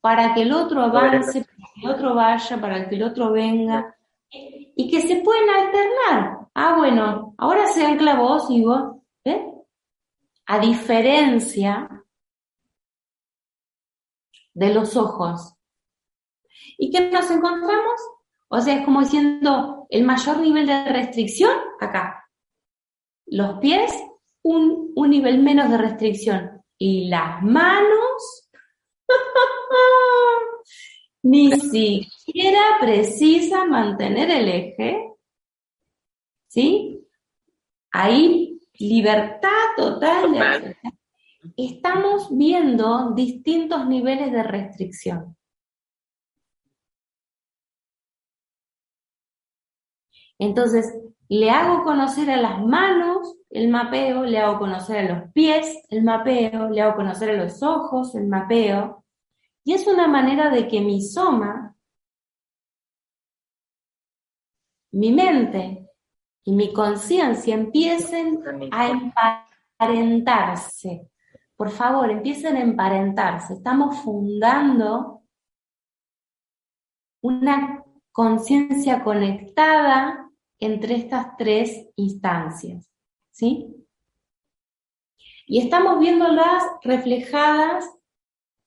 [0.00, 3.96] para que el otro avance, para que el otro vaya, para que el otro venga,
[4.30, 6.48] y que se pueden alternar.
[6.54, 9.44] Ah, bueno, ahora se ancla vos y vos, ¿eh?
[10.46, 11.88] A diferencia
[14.54, 15.54] de los ojos.
[16.76, 18.00] ¿Y qué nos encontramos?
[18.48, 22.28] O sea, es como diciendo el mayor nivel de restricción acá.
[23.26, 23.92] Los pies,
[24.42, 26.62] un, un nivel menos de restricción.
[26.78, 28.07] Y las manos,
[31.22, 35.12] ni siquiera precisa mantener el eje,
[36.48, 37.06] ¿sí?
[37.90, 40.76] Ahí, libertad total.
[41.56, 45.36] Estamos viendo distintos niveles de restricción.
[50.38, 50.94] Entonces,
[51.28, 56.04] le hago conocer a las manos el mapeo, le hago conocer a los pies el
[56.04, 59.04] mapeo, le hago conocer a los ojos el mapeo,
[59.68, 61.76] y es una manera de que mi soma,
[64.92, 65.90] mi mente
[66.42, 68.42] y mi conciencia empiecen
[68.72, 68.88] a
[69.78, 71.10] emparentarse.
[71.54, 73.52] Por favor, empiecen a emparentarse.
[73.52, 75.20] Estamos fundando
[77.20, 82.90] una conciencia conectada entre estas tres instancias.
[83.32, 83.86] ¿Sí?
[85.46, 87.97] Y estamos viéndolas reflejadas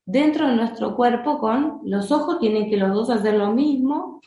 [0.05, 4.21] dentro de nuestro cuerpo con los ojos tienen que los dos hacer lo mismo.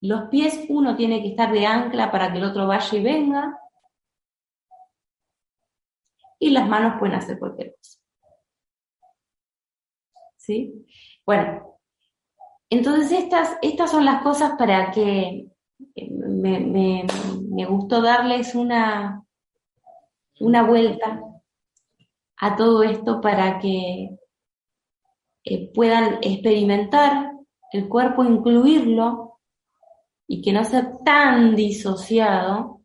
[0.00, 3.58] Los pies uno tiene que estar de ancla para que el otro vaya y venga.
[6.38, 7.98] Y las manos pueden hacer cualquier cosa.
[10.36, 10.86] ¿Sí?
[11.26, 11.78] Bueno,
[12.70, 15.48] entonces estas, estas son las cosas para que
[16.10, 17.06] me, me,
[17.50, 19.24] me gustó darles una,
[20.38, 21.27] una vuelta
[22.40, 24.16] a todo esto para que
[25.44, 27.32] eh, puedan experimentar
[27.72, 29.38] el cuerpo, incluirlo
[30.26, 32.82] y que no sea tan disociado,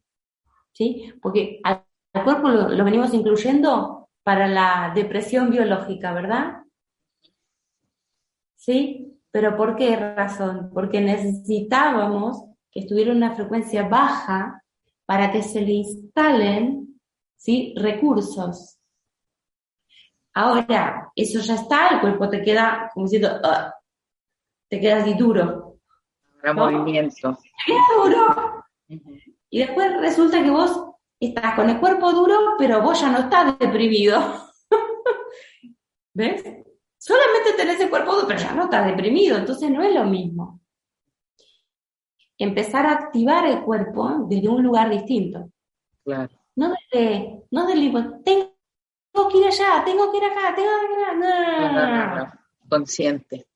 [0.72, 1.14] ¿sí?
[1.22, 1.84] Porque al,
[2.24, 6.64] cuerpo lo, venimos incluyendo para la depresión biológica, ¿verdad?
[8.56, 9.20] ¿Sí?
[9.30, 10.72] Pero ¿por qué razón?
[10.74, 14.64] Porque necesitábamos que estuviera una frecuencia baja
[15.06, 17.00] para que se le instalen
[17.36, 17.74] ¿sí?
[17.76, 18.80] recursos.
[20.36, 23.74] Ahora, eso ya está, el cuerpo te queda como diciendo, ah",
[24.68, 25.78] te queda así duro.
[26.56, 27.38] movimiento.
[27.66, 28.66] Te queda duro.
[29.50, 33.58] Y después resulta que vos estás con el cuerpo duro, pero vos ya no estás
[33.60, 34.20] deprimido.
[36.14, 36.44] ¿Ves?
[36.98, 40.62] Solamente tenés el cuerpo duro, pero ya no estás deprimido, entonces no es lo mismo.
[42.38, 45.50] Empezar a activar el cuerpo desde un lugar distinto.
[46.04, 46.34] Claro.
[46.56, 47.92] No desde, no desde,
[48.24, 48.53] tengo
[49.14, 52.16] que ir allá, tengo que ir acá, tengo que ir acá.
[52.16, 52.34] No,
[52.70, 53.48] Consciente.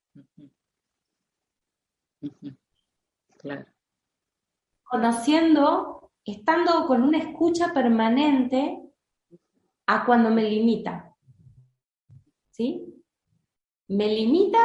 [3.38, 3.66] Claro.
[4.84, 8.82] Conociendo, estando con una escucha permanente
[9.88, 11.16] a cuando me limita.
[12.52, 13.04] ¿Sí?
[13.90, 14.64] Me limita,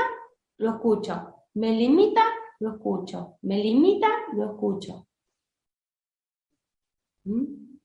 [0.59, 1.35] lo escucho.
[1.55, 2.25] Me limita,
[2.61, 3.39] lo escucho.
[3.43, 5.07] Me limita, lo escucho.
[7.25, 7.79] ¿Mm?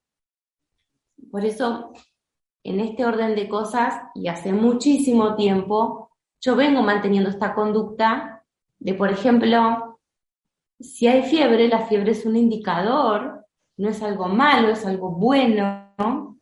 [1.29, 1.93] Por eso,
[2.69, 6.11] en este orden de cosas, y hace muchísimo tiempo,
[6.41, 8.43] yo vengo manteniendo esta conducta
[8.79, 9.99] de, por ejemplo,
[10.79, 13.45] si hay fiebre, la fiebre es un indicador,
[13.77, 16.37] no es algo malo, es algo bueno.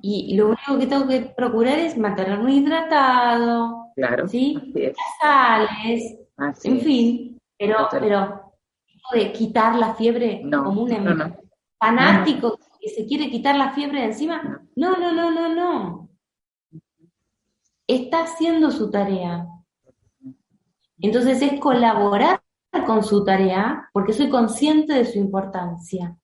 [0.00, 4.72] Y lo único que tengo que procurar es mantenerme hidratado, claro, ¿sí?
[5.20, 6.16] sales,
[6.62, 8.52] en fin, pero, pero
[9.12, 11.34] de quitar la fiebre como un
[11.78, 16.10] fanático que se quiere quitar la fiebre de encima, no, no, no, no, no.
[17.86, 19.46] Está haciendo su tarea.
[20.98, 22.42] Entonces es colaborar
[22.86, 26.14] con su tarea porque soy consciente de su importancia.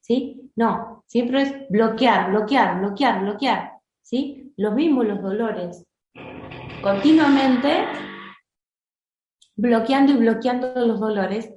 [0.00, 0.52] ¿Sí?
[0.54, 3.72] No, siempre es bloquear, bloquear, bloquear, bloquear.
[4.02, 4.52] ¿Sí?
[4.56, 5.84] Los mismos los dolores.
[6.82, 7.84] Continuamente
[9.56, 11.52] bloqueando y bloqueando los dolores.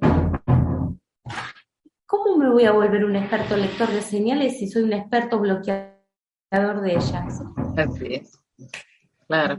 [2.40, 6.80] ¿Cómo me voy a volver un experto lector de señales si soy un experto bloqueador
[6.80, 7.42] de ellas?
[7.76, 8.32] Así es.
[9.26, 9.58] Claro.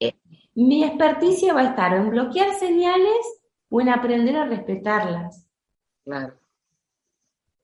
[0.00, 0.14] Eh,
[0.54, 5.46] mi experticia va a estar en bloquear señales o en aprender a respetarlas.
[6.02, 6.38] Claro.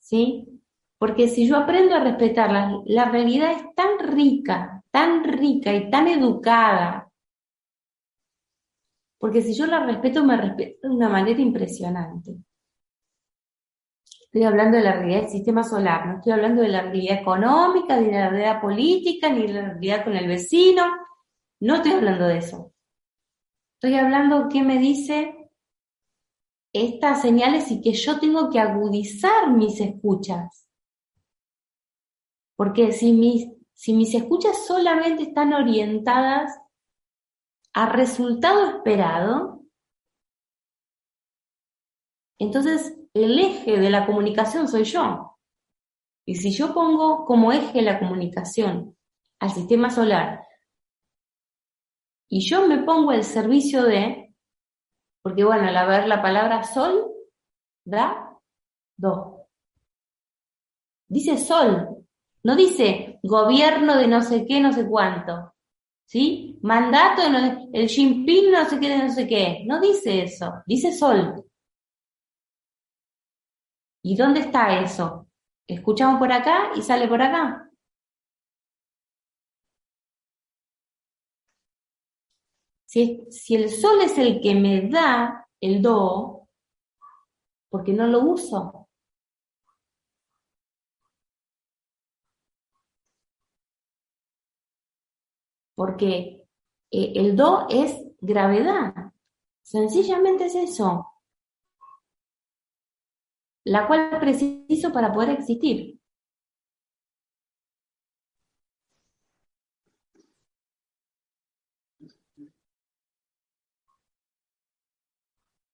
[0.00, 0.60] ¿Sí?
[0.98, 6.08] Porque si yo aprendo a respetarlas, la realidad es tan rica, tan rica y tan
[6.08, 7.10] educada.
[9.16, 12.36] Porque si yo la respeto, me respeto de una manera impresionante.
[14.36, 17.98] Estoy hablando de la realidad del sistema solar, no estoy hablando de la realidad económica,
[17.98, 20.84] ni de la realidad política, ni de la realidad con el vecino.
[21.60, 22.74] No estoy hablando de eso.
[23.76, 25.50] Estoy hablando qué me dice
[26.70, 30.68] estas señales y que yo tengo que agudizar mis escuchas.
[32.56, 36.52] Porque si mis, si mis escuchas solamente están orientadas
[37.72, 39.62] a resultado esperado,
[42.38, 45.38] entonces el eje de la comunicación soy yo.
[46.24, 48.96] Y si yo pongo como eje la comunicación
[49.38, 50.46] al sistema solar
[52.28, 54.34] y yo me pongo el servicio de,
[55.22, 57.12] porque bueno, al ver la palabra sol,
[57.84, 58.36] da
[58.96, 59.46] do.
[61.08, 62.04] Dice sol,
[62.42, 65.52] no dice gobierno de no sé qué, no sé cuánto.
[66.04, 66.58] ¿Sí?
[66.62, 69.64] Mandato, de el Jinping no sé qué, no sé qué.
[69.66, 71.45] No dice eso, dice sol.
[74.06, 75.26] ¿Y dónde está eso?
[75.66, 77.68] Escuchamos por acá y sale por acá.
[82.86, 86.48] Si, el sol es el que me da el do,
[87.68, 88.88] porque no lo uso.
[95.74, 96.46] Porque
[96.90, 99.12] eh, el do es gravedad.
[99.62, 101.15] Sencillamente es eso.
[103.66, 106.00] La cual preciso para poder existir.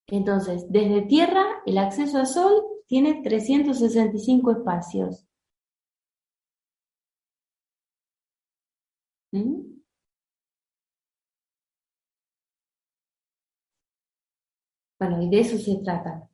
[0.06, 5.26] Entonces, desde Tierra, el acceso al Sol tiene 365 espacios.
[9.32, 9.82] ¿Mm?
[14.98, 16.30] Bueno, y de eso se trata.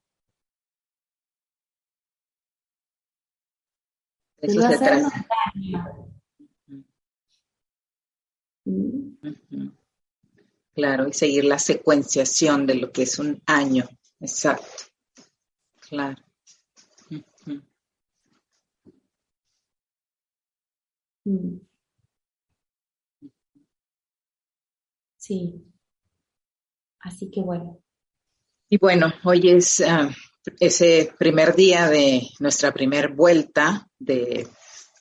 [4.41, 5.27] De eso se trata.
[10.75, 13.89] Claro, y seguir la secuenciación de lo que es un año.
[14.21, 14.85] Exacto.
[15.81, 16.23] Claro.
[25.17, 25.65] Sí.
[27.01, 27.83] Así que bueno.
[28.71, 30.11] Y bueno, hoy es ah,
[30.61, 34.49] ese primer día de nuestra primer vuelta de,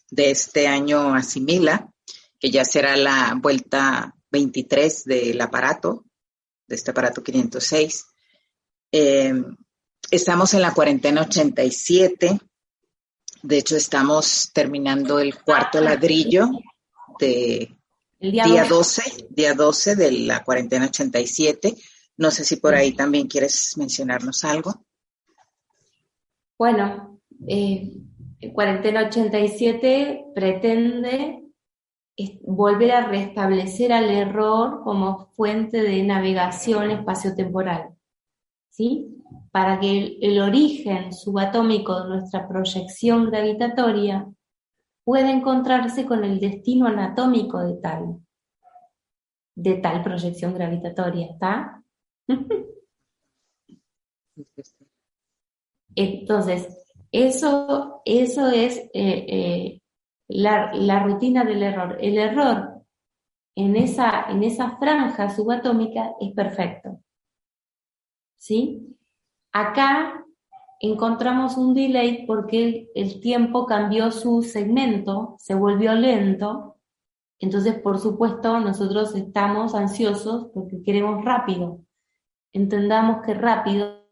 [0.10, 1.90] de este año Asimila,
[2.40, 6.06] que ya será la vuelta 23 del aparato,
[6.68, 8.06] de este aparato 506.
[8.92, 9.34] Eh,
[10.12, 12.40] estamos en la cuarentena 87.
[13.44, 16.50] De hecho, estamos terminando el cuarto ladrillo
[17.20, 17.76] de
[18.20, 19.28] día, 12.
[19.30, 21.76] día 12 de la cuarentena 87.
[22.18, 24.86] No sé si por ahí también quieres mencionarnos algo.
[26.58, 27.94] Bueno, eh,
[28.54, 31.44] cuarentena 87 pretende
[32.42, 37.96] volver a restablecer al error como fuente de navegación espaciotemporal.
[38.70, 39.24] ¿Sí?
[39.52, 44.28] Para que el, el origen subatómico de nuestra proyección gravitatoria
[45.04, 48.20] pueda encontrarse con el destino anatómico de tal,
[49.56, 51.84] de tal proyección gravitatoria, ¿está?
[55.98, 56.68] Entonces,
[57.12, 59.82] eso, eso es eh, eh,
[60.28, 61.98] la, rutina del error.
[62.00, 62.84] El error
[63.56, 67.00] en esa, en esa franja subatómica es perfecto.
[68.38, 68.96] ¿Sí?
[69.52, 70.24] Acá
[70.80, 76.78] encontramos un delay porque el, tiempo cambió su segmento, se volvió lento.
[77.40, 81.80] Entonces, por supuesto, nosotros estamos ansiosos porque queremos rápido.
[82.54, 84.06] Entendamos que rápido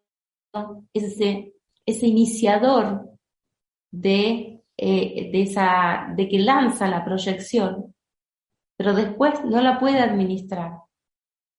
[0.93, 1.54] es ese,
[1.85, 3.09] ese iniciador
[3.91, 7.95] de eh, de, esa, de que lanza la proyección,
[8.75, 10.79] pero después no la puede administrar,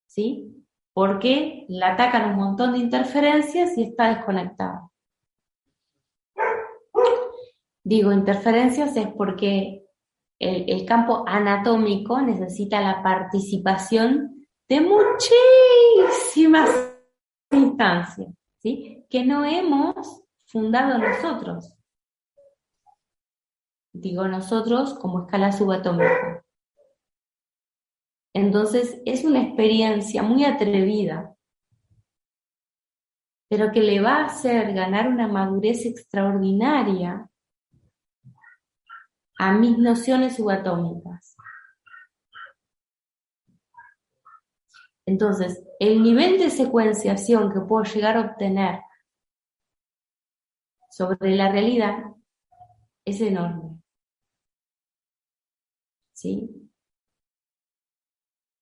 [0.07, 0.67] ¿sí?
[0.93, 4.91] Porque la atacan un montón de interferencias y está desconectada.
[7.83, 9.87] Digo interferencias es porque
[10.39, 16.69] el, el campo anatómico necesita la participación de muchísimas
[17.51, 19.06] instancias, ¿sí?
[19.09, 21.77] Que no hemos fundado nosotros
[24.01, 26.45] digo nosotros, como escala subatómica.
[28.35, 31.35] Entonces es una experiencia muy atrevida,
[33.49, 37.31] pero que le va a hacer ganar una madurez extraordinaria
[39.39, 41.37] a mis nociones subatómicas.
[45.09, 48.81] Entonces, el nivel de secuenciación que puedo llegar a obtener
[50.97, 52.05] sobre la realidad
[53.05, 53.79] es enorme.
[56.15, 56.71] ¿sí?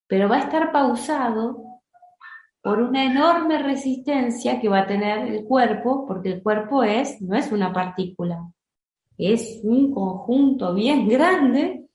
[0.08, 1.80] Pero va a estar pausado
[2.60, 7.36] por una enorme resistencia que va a tener el cuerpo, porque el cuerpo es, no
[7.36, 8.50] es una partícula,
[9.16, 11.86] es un conjunto bien grande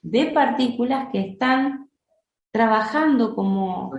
[0.00, 1.88] de partículas que están
[2.50, 3.92] trabajando como,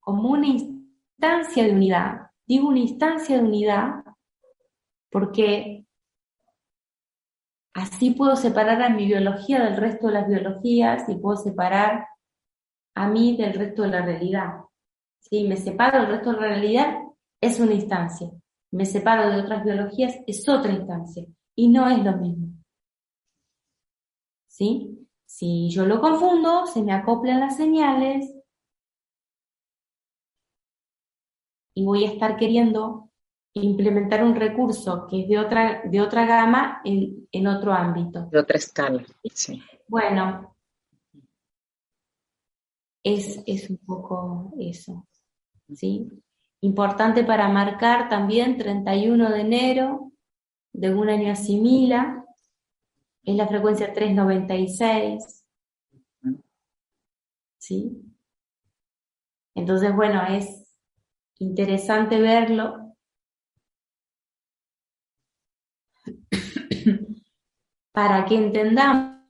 [0.00, 2.30] como una instancia de unidad.
[2.46, 4.02] Digo una instancia de unidad
[5.12, 5.82] porque
[7.74, 12.06] Así puedo separar a mi biología del resto de las biologías y puedo separar
[12.94, 14.64] a mí del resto de la realidad.
[15.20, 16.98] Si me separo del resto de la realidad,
[17.40, 18.30] es una instancia.
[18.72, 21.24] Me separo de otras biologías, es otra instancia.
[21.54, 22.48] Y no es lo mismo.
[24.48, 25.08] ¿Sí?
[25.24, 28.34] Si yo lo confundo, se me acoplan las señales
[31.74, 33.10] y voy a estar queriendo
[33.54, 38.26] implementar un recurso que es de otra, de otra gama en, en otro ámbito.
[38.30, 39.62] De otra escala, sí.
[39.86, 40.56] Bueno,
[43.02, 45.06] es, es un poco eso,
[45.74, 46.08] ¿sí?
[46.60, 50.12] Importante para marcar también 31 de enero
[50.72, 52.24] de un año asimila,
[53.24, 55.44] es la frecuencia 396,
[57.58, 58.02] ¿sí?
[59.54, 60.74] Entonces, bueno, es
[61.38, 62.81] interesante verlo
[67.92, 69.20] para que entendamos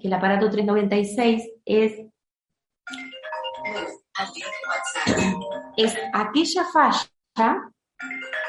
[0.00, 1.92] que el aparato 396 es,
[5.76, 7.70] es aquella falla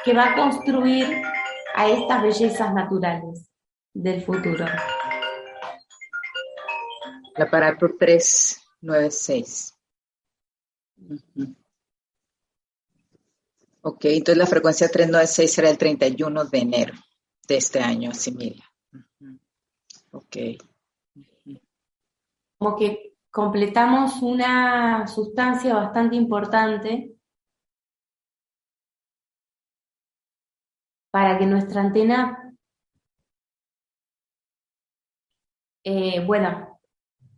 [0.03, 1.21] que va a construir
[1.75, 3.49] a estas bellezas naturales
[3.93, 4.65] del futuro.
[7.35, 9.77] El aparato 396.
[13.83, 16.93] Ok, entonces la frecuencia 396 será el 31 de enero
[17.47, 18.70] de este año, asimila.
[20.11, 20.37] Ok.
[22.57, 27.15] Como que completamos una sustancia bastante importante
[31.11, 32.53] para que nuestra antena,
[35.83, 36.79] eh, bueno,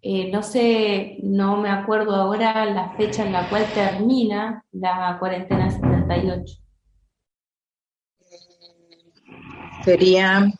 [0.01, 5.71] eh, no sé, no me acuerdo ahora la fecha en la cual termina la cuarentena
[5.71, 6.61] 78.
[9.84, 10.51] Sería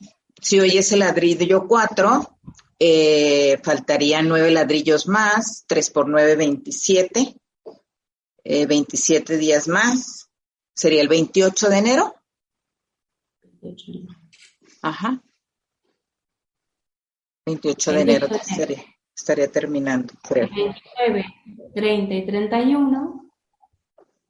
[0.44, 2.38] si hoy es el ladrillo 4,
[2.80, 7.36] eh, faltarían 9 ladrillos más, 3 por 9, 27.
[8.44, 10.30] 27 días más.
[10.76, 12.16] Sería el 28 de enero.
[13.62, 14.14] 28.
[14.82, 15.24] Ajá.
[17.46, 18.28] 28 de enero,
[19.16, 20.50] estaría, terminando, creo.
[20.50, 21.26] 29,
[21.74, 23.32] 30 y 31.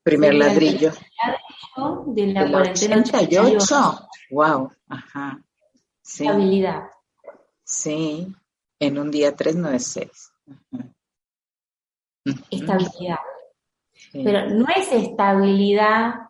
[0.04, 0.92] Primer ladrillo.
[0.92, 4.08] ladrillo de la, 88.
[4.32, 5.44] Wow, ajá.
[6.04, 6.28] Sí.
[6.28, 6.84] Habilidad.
[7.64, 8.28] Sí.
[8.80, 10.34] En un día 3 no es 6.
[12.52, 13.20] Estabilidad.
[14.12, 16.30] Pero no es estabilidad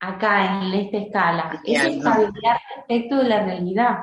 [0.00, 3.98] acá en esta escala, es estabilidad respecto de la realidad,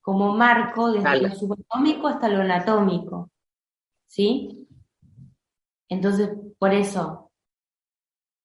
[0.00, 3.30] como marco desde lo subatómico hasta lo anatómico.
[4.06, 4.68] ¿Sí?
[5.88, 7.32] Entonces, por eso,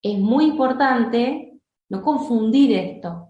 [0.01, 1.59] es muy importante
[1.89, 3.28] no confundir esto.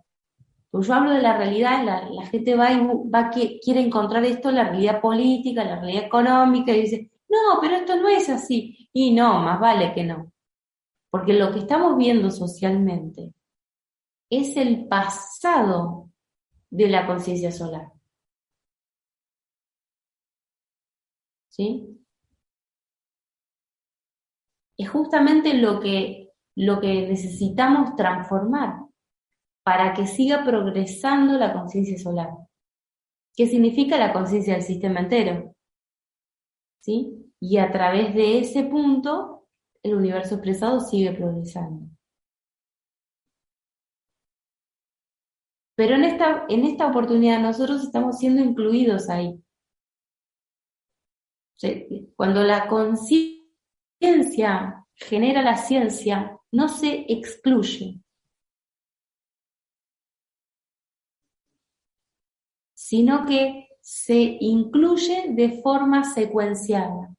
[0.69, 4.55] Porque yo hablo de la realidad, la, gente va y va, quiere encontrar esto en
[4.55, 8.89] la realidad política, la realidad económica, y dice, no, pero esto no es así.
[8.93, 10.31] Y no, más vale que no.
[11.09, 13.33] Porque lo que estamos viendo socialmente
[14.29, 16.09] es el pasado
[16.69, 17.91] de la conciencia solar.
[21.49, 21.99] ¿Sí?
[24.77, 28.88] Es justamente lo que, lo que necesitamos transformar
[29.69, 32.31] para que siga progresando la conciencia solar.
[33.35, 35.55] ¿Qué significa la conciencia del sistema entero?
[36.81, 37.31] ¿Sí?
[37.39, 39.45] Y a través de ese punto,
[39.83, 41.87] el universo expresado sigue progresando.
[45.75, 49.39] Pero en esta, en esta oportunidad nosotros estamos siendo incluidos ahí.
[52.15, 53.47] Cuando la conciencia
[54.95, 58.01] genera la ciencia, no se excluye,
[62.89, 67.15] sino que se incluye de forma secuenciada.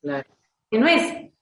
[0.00, 1.32] Que no es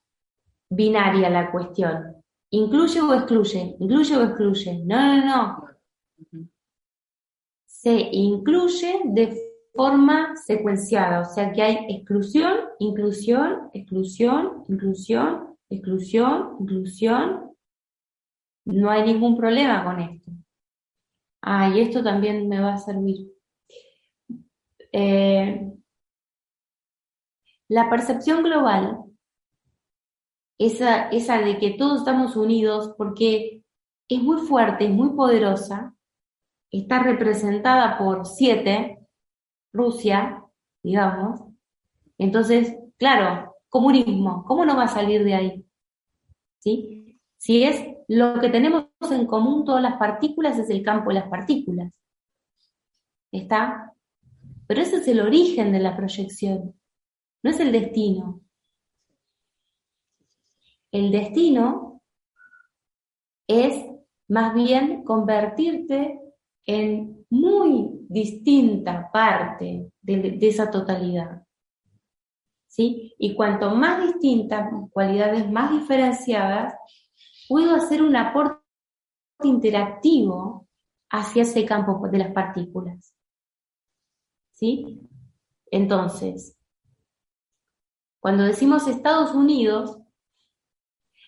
[0.67, 2.23] binaria la cuestión.
[2.49, 3.75] ¿Incluye o excluye?
[3.79, 4.83] ¿Incluye o excluye?
[4.83, 5.67] No, no,
[6.31, 6.47] no.
[7.67, 9.37] Se incluye de
[9.75, 17.52] forma secuenciada, o sea que hay exclusión, inclusión, exclusión, inclusión, exclusión, inclusión,
[18.65, 20.31] no hay ningún problema con esto.
[21.41, 23.31] Ah, y esto también me va a servir.
[24.91, 25.73] Eh,
[27.67, 29.03] la percepción global,
[30.57, 33.63] esa, esa de que todos estamos unidos porque
[34.07, 35.95] es muy fuerte, es muy poderosa,
[36.71, 38.99] está representada por siete,
[39.73, 40.43] Rusia,
[40.83, 41.41] digamos.
[42.17, 45.65] Entonces, claro, comunismo, ¿cómo no va a salir de ahí?
[46.59, 47.19] ¿Sí?
[47.37, 51.29] Si es lo que tenemos en común todas las partículas es el campo de las
[51.29, 51.93] partículas.
[53.31, 53.93] ¿Está?
[54.67, 56.79] Pero ese es el origen de la proyección,
[57.41, 58.41] no es el destino.
[60.91, 62.01] El destino
[63.47, 63.85] es
[64.27, 66.19] más bien convertirte
[66.65, 71.43] en muy distinta parte de, esa totalidad.
[72.67, 73.13] ¿Sí?
[73.17, 76.73] Y cuanto más distintas, cualidades más diferenciadas,
[77.47, 78.59] puedo hacer un aporte
[79.43, 80.67] interactivo
[81.09, 83.13] hacia ese campo de las partículas.
[84.51, 85.01] ¿Sí?
[85.71, 86.57] Entonces,
[88.19, 89.97] cuando decimos Estados Unidos,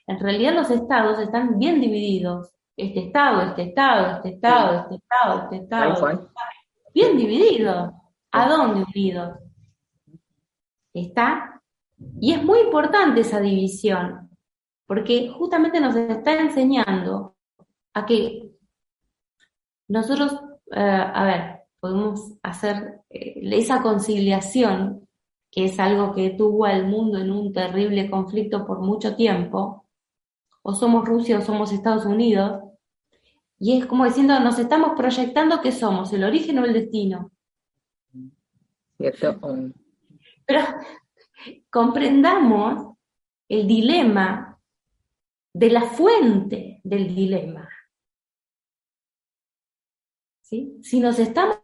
[0.08, 2.52] en realidad los estados están bien divididos.
[2.78, 5.94] Este estado, este estado, este estado, este estado, este estado.
[5.94, 6.32] Este estado.
[6.94, 7.92] Bien divididos.
[8.32, 9.40] ¿A dónde unidos?
[10.94, 11.62] ¿Está?
[12.20, 14.25] Y es muy importante esa división,
[14.86, 17.36] porque justamente nos está enseñando
[17.94, 18.52] a que
[19.88, 20.34] nosotros,
[20.72, 25.08] eh, a ver, podemos hacer eh, esa conciliación,
[25.52, 29.86] que es algo que tuvo al mundo en un terrible conflicto por mucho tiempo,
[30.62, 32.62] o somos Rusia o somos Estados Unidos,
[33.58, 37.32] y es como diciendo, nos estamos proyectando que somos, el origen o el destino.
[38.98, 39.40] Cierto.
[40.46, 40.62] Pero
[41.70, 42.96] comprendamos
[43.48, 44.55] el dilema
[45.56, 47.70] de la fuente del dilema.
[50.42, 50.78] ¿Sí?
[50.84, 51.60] Si nos estamos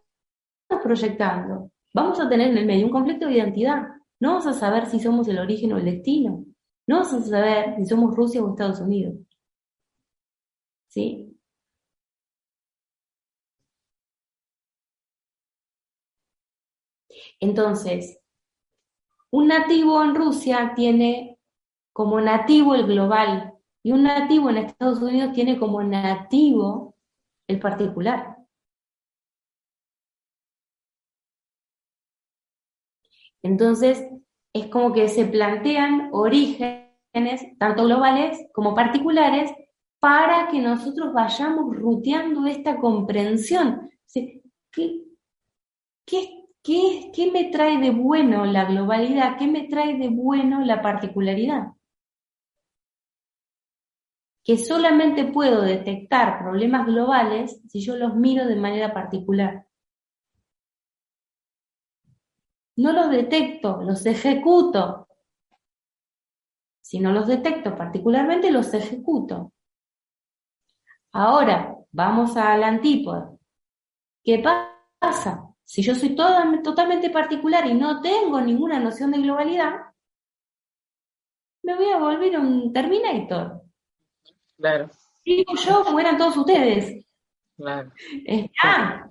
[0.82, 3.82] proyectando, vamos a tener en el medio un conflicto de identidad.
[4.18, 6.42] No vamos a saber si somos el origen o el destino.
[6.86, 9.14] No vamos a saber si somos Rusia o Estados Unidos.
[10.88, 11.36] ¿Sí?
[17.40, 18.18] Entonces,
[19.30, 21.38] un nativo en Rusia tiene
[21.92, 23.51] como nativo el global,
[23.82, 26.94] y un nativo en Estados Unidos tiene como nativo
[27.48, 28.36] el particular.
[33.42, 34.06] Entonces,
[34.54, 36.86] es como que se plantean orígenes,
[37.58, 39.52] tanto globales como particulares,
[39.98, 43.90] para que nosotros vayamos ruteando esta comprensión.
[44.12, 44.42] ¿Qué,
[46.04, 49.36] qué, qué, qué me trae de bueno la globalidad?
[49.38, 51.72] ¿Qué me trae de bueno la particularidad?
[54.44, 59.66] Que solamente puedo detectar problemas globales si yo los miro de manera particular.
[62.76, 65.06] No los detecto, los ejecuto.
[66.80, 69.52] Si no los detecto particularmente, los ejecuto.
[71.12, 73.36] Ahora, vamos a la antípoda.
[74.24, 74.42] ¿Qué
[75.00, 75.48] pasa?
[75.64, 79.92] Si yo soy totalmente particular y no tengo ninguna noción de globalidad,
[81.62, 83.62] me voy a volver un Terminator.
[84.62, 84.88] Claro.
[85.24, 87.04] Digo yo, mueran todos ustedes.
[87.56, 87.90] Claro.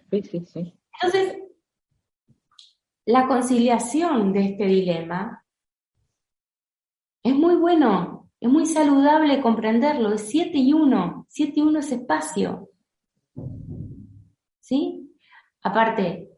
[0.09, 0.79] Sí, sí, sí.
[0.93, 1.39] Entonces,
[3.05, 5.45] la conciliación de este dilema
[7.21, 11.91] es muy bueno, es muy saludable comprenderlo, es 7 y 1, 7 y 1 es
[11.91, 12.69] espacio.
[14.61, 15.13] ¿Sí?
[15.63, 16.31] Aparte,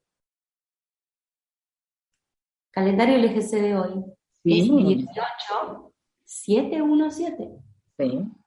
[2.71, 4.03] calendario LGC de hoy
[4.43, 5.93] es 18,
[6.23, 7.49] 717.
[7.95, 8.42] Sí.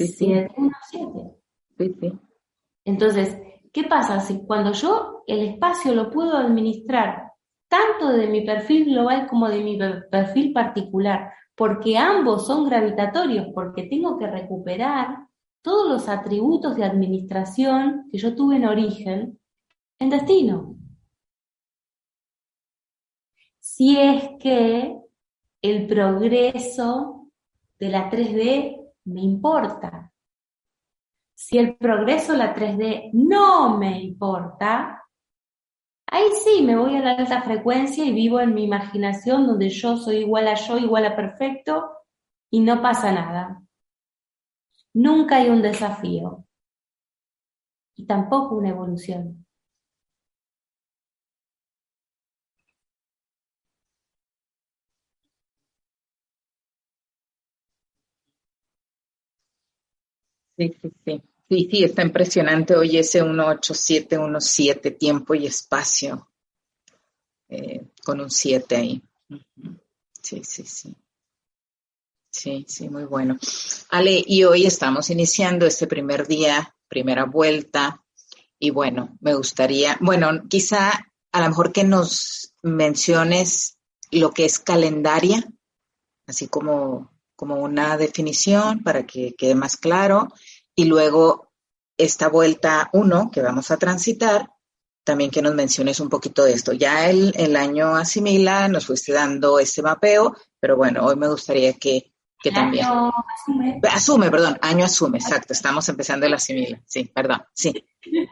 [0.00, 0.26] Sí, sí.
[0.26, 1.36] 717.
[1.76, 2.18] Sí, sí.
[2.86, 3.36] Entonces,
[3.70, 4.20] ¿qué pasa?
[4.20, 7.32] Si cuando yo el espacio lo puedo administrar
[7.68, 9.78] tanto de mi perfil global como de mi
[10.10, 15.26] perfil particular, porque ambos son gravitatorios, porque tengo que recuperar
[15.60, 19.38] todos los atributos de administración que yo tuve en origen
[19.98, 20.76] en destino.
[23.58, 24.96] Si es que
[25.60, 27.28] el progreso
[27.78, 30.12] de la 3D me importa.
[31.34, 35.02] Si el progreso la 3D no me importa,
[36.06, 39.96] ahí sí me voy a la alta frecuencia y vivo en mi imaginación donde yo
[39.96, 41.90] soy igual a yo, igual a perfecto
[42.50, 43.62] y no pasa nada.
[44.92, 46.44] Nunca hay un desafío
[47.94, 49.46] y tampoco una evolución.
[60.60, 61.22] Sí, sí, sí.
[61.48, 66.28] Sí, sí, está impresionante hoy ese 18717, tiempo y espacio,
[67.48, 69.02] eh, con un 7 ahí.
[70.22, 70.94] Sí, sí, sí.
[72.30, 73.38] Sí, sí, muy bueno.
[73.88, 78.04] Ale, y hoy estamos iniciando este primer día, primera vuelta,
[78.58, 80.90] y bueno, me gustaría, bueno, quizá
[81.32, 83.78] a lo mejor que nos menciones
[84.10, 85.42] lo que es calendaria,
[86.26, 90.28] así como, como una definición para que quede más claro,
[90.74, 91.48] y luego
[91.96, 94.50] esta vuelta 1 que vamos a transitar,
[95.04, 96.74] también que nos menciones un poquito de esto.
[96.74, 101.72] Ya el, el, año asimila, nos fuiste dando este mapeo, pero bueno, hoy me gustaría
[101.72, 102.12] que,
[102.42, 102.84] que también...
[102.84, 103.80] Año asume.
[103.90, 107.72] Asume, perdón, año asume, exacto, estamos empezando el asimila, sí, perdón, sí.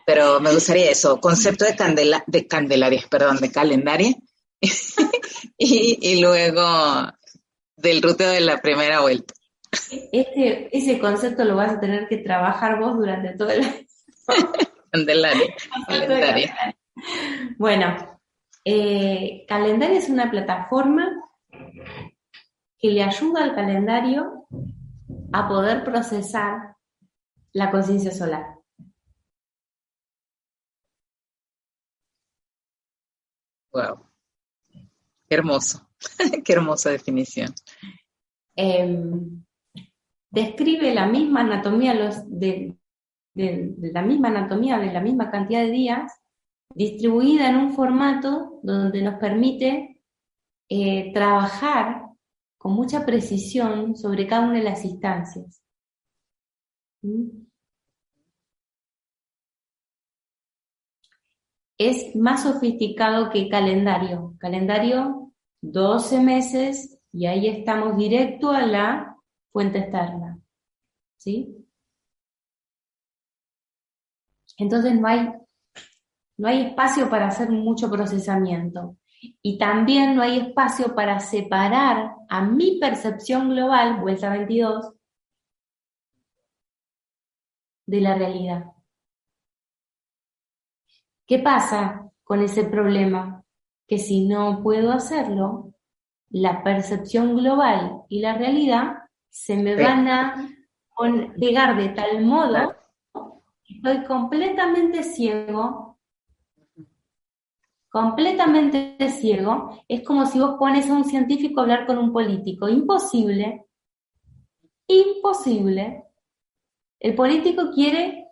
[0.04, 4.14] Pero me gustaría eso, concepto de, candela, de candelaria, perdón, de calendaria,
[5.56, 6.60] y, y luego
[7.78, 9.34] del ruteo de la primera vuelta.
[10.12, 13.86] Este, ese concepto lo vas a tener que trabajar vos durante todo el año.
[17.58, 18.18] Bueno,
[18.64, 21.06] eh, Calendario es una plataforma
[22.78, 24.46] que le ayuda al calendario
[25.32, 26.76] a poder procesar
[27.52, 28.58] la conciencia solar.
[33.72, 34.06] Wow.
[35.28, 35.86] Qué hermoso.
[36.44, 37.54] Qué hermosa definición.
[38.60, 39.04] Eh,
[40.30, 41.94] describe la misma anatomía
[42.26, 42.76] de,
[43.34, 46.12] la misma anatomía de la misma cantidad de días
[46.74, 50.02] distribuida en un formato donde nos permite
[50.68, 52.08] eh, trabajar
[52.58, 55.62] con mucha precisión sobre cada una de las instancias.
[57.02, 57.46] ¿Mm?
[61.78, 64.34] Es más sofisticado que calendario.
[64.40, 65.32] Calendario,
[65.62, 69.16] 12 meses, y ahí estamos directo a la
[69.52, 70.38] fuente externa.
[71.16, 71.54] ¿Sí?
[74.56, 75.32] Entonces no hay,
[76.36, 78.96] no hay espacio para hacer mucho procesamiento.
[79.42, 84.94] Y también no hay espacio para separar a mi percepción global, vuelta 22,
[87.86, 88.72] de la realidad.
[91.26, 93.44] ¿Qué pasa con ese problema?
[93.86, 95.67] Que si no puedo hacerlo,
[96.30, 98.98] la percepción global y la realidad
[99.30, 100.48] se me van a
[101.38, 102.74] pegar de tal modo
[103.64, 105.98] que estoy completamente ciego,
[107.88, 109.84] completamente ciego.
[109.86, 112.68] Es como si vos pones a un científico a hablar con un político.
[112.68, 113.66] Imposible,
[114.86, 116.04] imposible.
[116.98, 118.26] El político quiere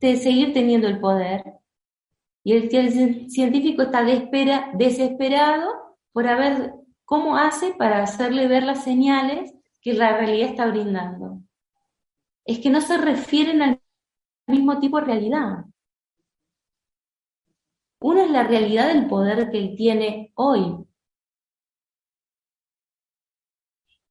[0.00, 1.42] seguir teniendo el poder
[2.44, 5.68] y el, el científico está desesperado
[6.12, 6.74] por ver
[7.08, 11.40] cómo hace para hacerle ver las señales que la realidad está brindando.
[12.44, 13.80] es que no se refieren al
[14.46, 15.64] mismo tipo de realidad.
[18.00, 20.86] Una es la realidad del poder que él tiene hoy.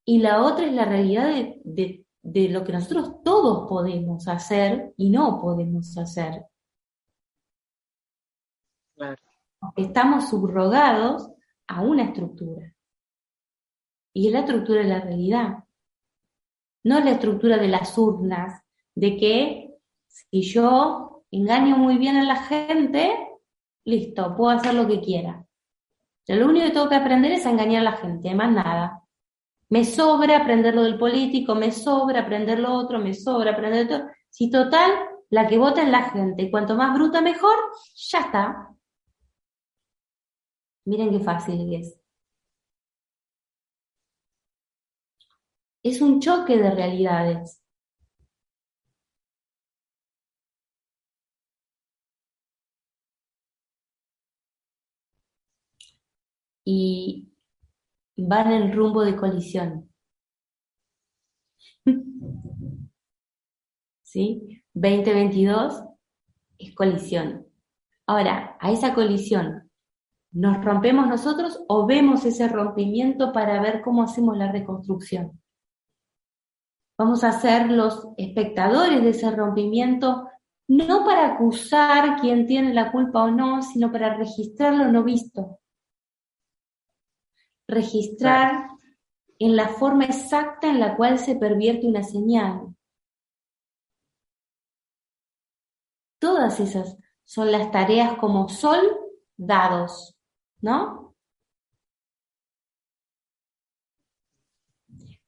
[0.03, 1.29] Y la otra es la realidad
[1.63, 2.03] de,
[2.49, 6.47] lo que nosotros todos podemos hacer y no podemos hacer.
[9.75, 11.29] Estamos subrogados
[11.67, 12.73] a una estructura.
[14.17, 15.63] Y es la estructura de la realidad.
[16.83, 18.63] No la estructura de las urnas,
[18.95, 19.75] de que
[20.07, 23.15] si yo engaño muy bien a la gente,
[23.85, 25.45] listo, puedo hacer lo que quiera.
[26.25, 29.03] Yo lo único que tengo que aprender es a engañar a la gente, más nada.
[29.69, 34.07] Me sobra aprender lo del político, me sobra aprender lo otro, me sobra aprender todo.
[34.31, 34.93] Si total,
[35.29, 37.55] la que vota es la gente, cuanto más bruta mejor,
[37.93, 38.75] ya está.
[40.85, 42.06] Miren qué fácil es.
[45.87, 47.63] Es un choque de realidades.
[56.65, 57.29] Y
[58.17, 59.89] van en rumbo de colisión.
[64.03, 64.61] ¿Sí?
[64.73, 65.83] 2022
[66.57, 67.47] es colisión.
[68.05, 69.67] Ahora, a esa colisión
[70.31, 75.41] ¿Nos rompemos nosotros o vemos ese rompimiento para ver cómo hacemos la reconstrucción?
[76.97, 80.29] Vamos a ser los espectadores de ese rompimiento,
[80.67, 85.59] no para acusar quién tiene la culpa o no, sino para registrar lo no visto.
[87.67, 88.69] Registrar
[89.39, 92.75] en la forma exacta en la cual se pervierte una señal.
[96.19, 98.81] Todas esas son las tareas como sol
[99.37, 100.17] dados.
[100.61, 101.06] ¿no?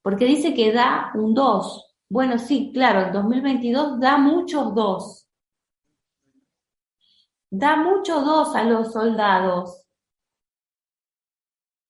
[0.09, 1.85] Porque dice que da un 2.
[2.09, 5.27] Bueno, sí, claro, el 2022 da muchos 2.
[7.51, 9.83] Da muchos 2 a los soldados.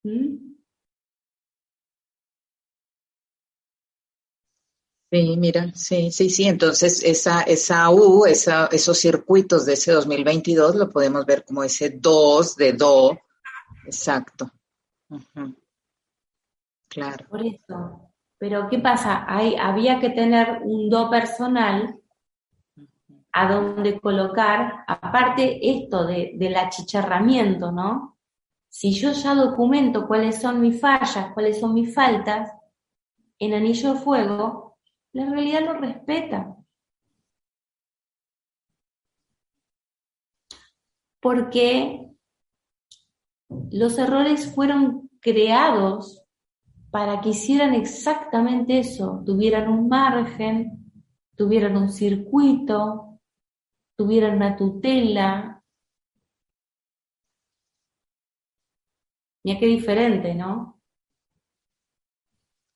[0.03, 0.49] ¿Mm?
[5.09, 6.43] Sí, mira, sí, sí, sí.
[6.43, 11.91] Entonces, esa, esa U, esa, esos circuitos de ese 2022 lo podemos ver como ese
[11.91, 13.17] 2 de Do
[13.85, 14.51] Exacto.
[16.89, 17.25] Claro.
[17.29, 18.08] Por eso.
[18.39, 19.25] Pero ¿qué pasa?
[19.27, 21.99] Hay, había que tener un do personal
[23.31, 28.17] a donde colocar, aparte esto de, del achicharramiento, ¿no?
[28.69, 32.51] Si yo ya documento cuáles son mis fallas, cuáles son mis faltas,
[33.37, 34.77] en Anillo de Fuego,
[35.11, 36.55] la realidad lo respeta.
[41.19, 42.09] Porque
[43.71, 46.18] los errores fueron creados
[46.91, 50.91] para que hicieran exactamente eso, tuvieran un margen,
[51.35, 53.19] tuvieran un circuito,
[53.95, 55.63] tuvieran una tutela.
[59.43, 60.79] Mira qué diferente, ¿no?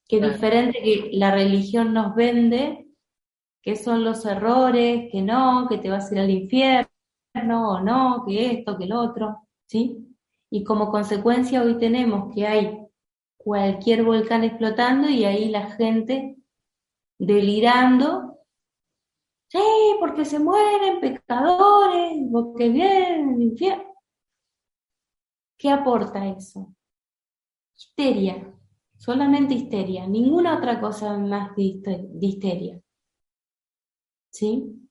[0.08, 2.88] Qué diferente que la religión nos vende,
[3.62, 6.90] que son los errores, que no, que te vas a ir al infierno,
[7.72, 10.14] o no, que esto, que el otro, ¿sí?
[10.54, 12.83] y como consecuencia hoy tenemos que hay
[13.44, 16.38] cualquier volcán explotando y ahí la gente
[17.20, 18.40] delirando.
[19.48, 19.60] Sí,
[20.00, 23.94] porque se mueren pecadores, porque vienen infierno.
[25.58, 26.74] ¿Qué aporta eso?
[27.78, 28.54] Histeria,
[28.98, 32.82] solamente histeria, ninguna otra cosa más de histeria.
[34.32, 34.83] ¿Sí?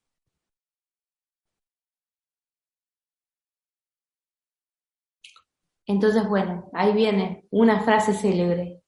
[5.87, 8.83] Entonces, bueno, ahí viene una frase célebre.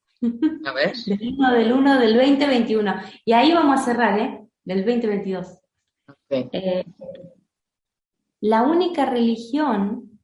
[0.64, 0.94] A ver.
[1.06, 2.94] del 1 del 1 del 2021.
[3.24, 4.46] Y ahí vamos a cerrar, ¿eh?
[4.64, 5.58] Del 2022.
[6.30, 6.84] Eh,
[8.40, 10.20] la única religión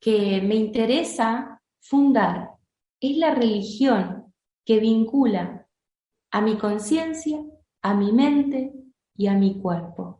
[0.00, 2.52] que me interesa fundar
[3.00, 4.32] es la religión
[4.64, 5.66] que vincula
[6.30, 7.42] a mi conciencia,
[7.82, 8.72] a mi mente
[9.16, 10.17] y a mi cuerpo.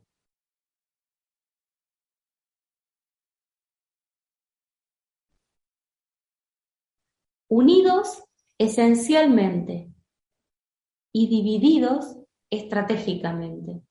[7.49, 8.25] Unidos
[8.59, 9.91] esencialmente
[11.13, 12.17] y divididos
[12.51, 13.83] estratégicamente.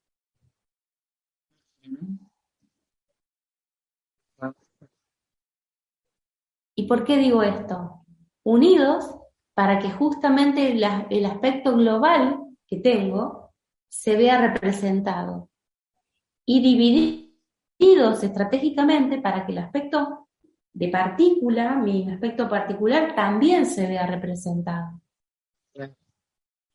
[6.76, 8.06] ¿Y por qué digo esto?
[8.44, 9.16] Unidos
[9.54, 13.54] para que justamente el aspecto global que tengo
[13.90, 15.50] se vea representado
[16.46, 20.27] y divididos estratégicamente para que el aspecto
[20.78, 25.02] de partícula, mi aspecto particular, también se vea representado.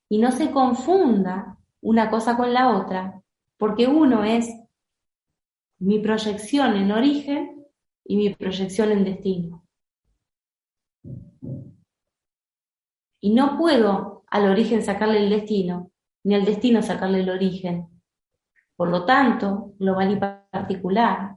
[0.08, 3.22] Y no se confunda una cosa con la otra,
[3.56, 4.52] porque uno es
[5.78, 7.64] mi proyección en origen
[8.04, 9.64] y mi proyección en destino.
[13.20, 15.92] Y no puedo al origen sacarle el destino,
[16.24, 17.88] ni al destino sacarle el origen.
[18.74, 21.36] Por lo tanto, global y particular,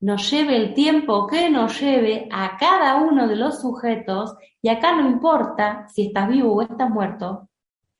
[0.00, 4.94] nos lleve el tiempo que nos lleve a cada uno de los sujetos, y acá
[4.94, 7.48] no importa si estás vivo o estás muerto,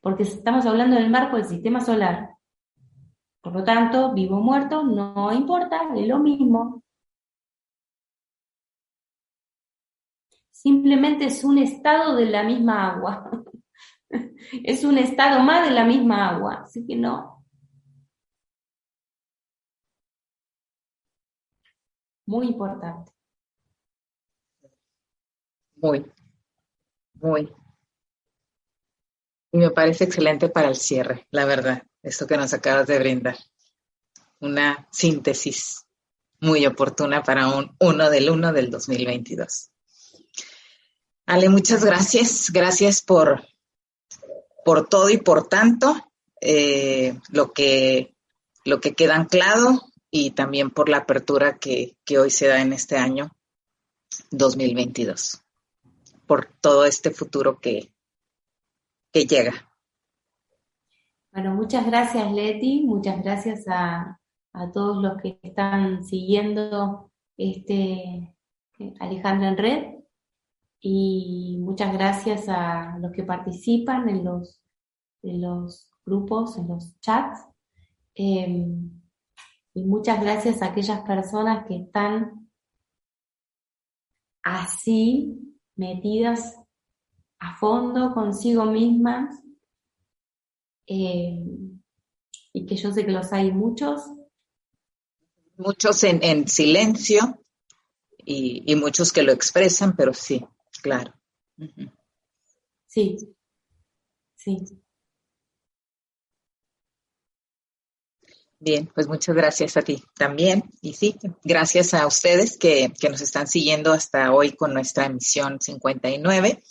[0.01, 2.31] porque estamos hablando del marco del sistema solar.
[3.41, 6.83] Por lo tanto, vivo o muerto no importa, es lo mismo.
[10.51, 13.31] Simplemente es un estado de la misma agua.
[14.65, 16.63] es un estado más de la misma agua.
[16.65, 17.38] Así que no,
[22.29, 23.11] muy importante.
[25.77, 26.05] Muy,
[27.15, 27.51] muy.
[29.51, 33.39] Y me parece excelente para el cierre, la verdad, esto que nos acabas de brindar.
[34.41, 35.87] Una síntesis
[36.41, 39.71] muy oportuna para un 1 del 1 del 2022.
[41.25, 42.51] Ale, muchas gracias.
[42.51, 43.43] Gracias por,
[44.67, 45.97] por todo y por tanto.
[46.43, 48.15] Eh, lo, que,
[48.65, 52.97] lo que queda anclado y también por la apertura que, hoy se da en este
[52.97, 53.31] año
[54.31, 55.43] 2022,
[56.27, 57.93] por todo este futuro que,
[59.13, 59.71] que llega.
[61.33, 64.19] Bueno, muchas gracias Leti, muchas gracias a,
[64.53, 68.35] a todos los que están siguiendo este
[69.01, 69.99] Alejandra en red
[70.81, 74.61] y muchas gracias a los que participan en los,
[75.23, 77.47] en los grupos, en los chats.
[78.15, 78.98] Em,
[79.79, 82.51] y muchas gracias a aquellas personas que están
[84.43, 86.57] así metidas
[87.39, 89.37] a fondo consigo mismas
[90.89, 91.39] eh,
[92.53, 94.03] y que yo sé que los hay muchos.
[95.57, 97.45] Muchos en, silencio
[98.19, 100.45] y, muchos que lo expresan, pero sí,
[100.83, 101.15] claro.
[102.87, 103.17] Sí,
[104.35, 104.57] sí.
[108.61, 110.65] Bien, pues muchas gracias a ti también.
[110.83, 116.63] Y sí, gracias a ustedes que, nos están siguiendo hasta hoy con nuestra emisión 59.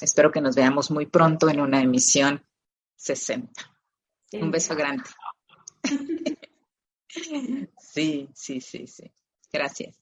[0.00, 2.44] Espero que nos veamos muy pronto en una emisión
[2.96, 3.50] 60.
[4.32, 5.04] Un beso grande.
[7.78, 9.12] sí, sí, sí, sí.
[9.50, 10.01] Gracias.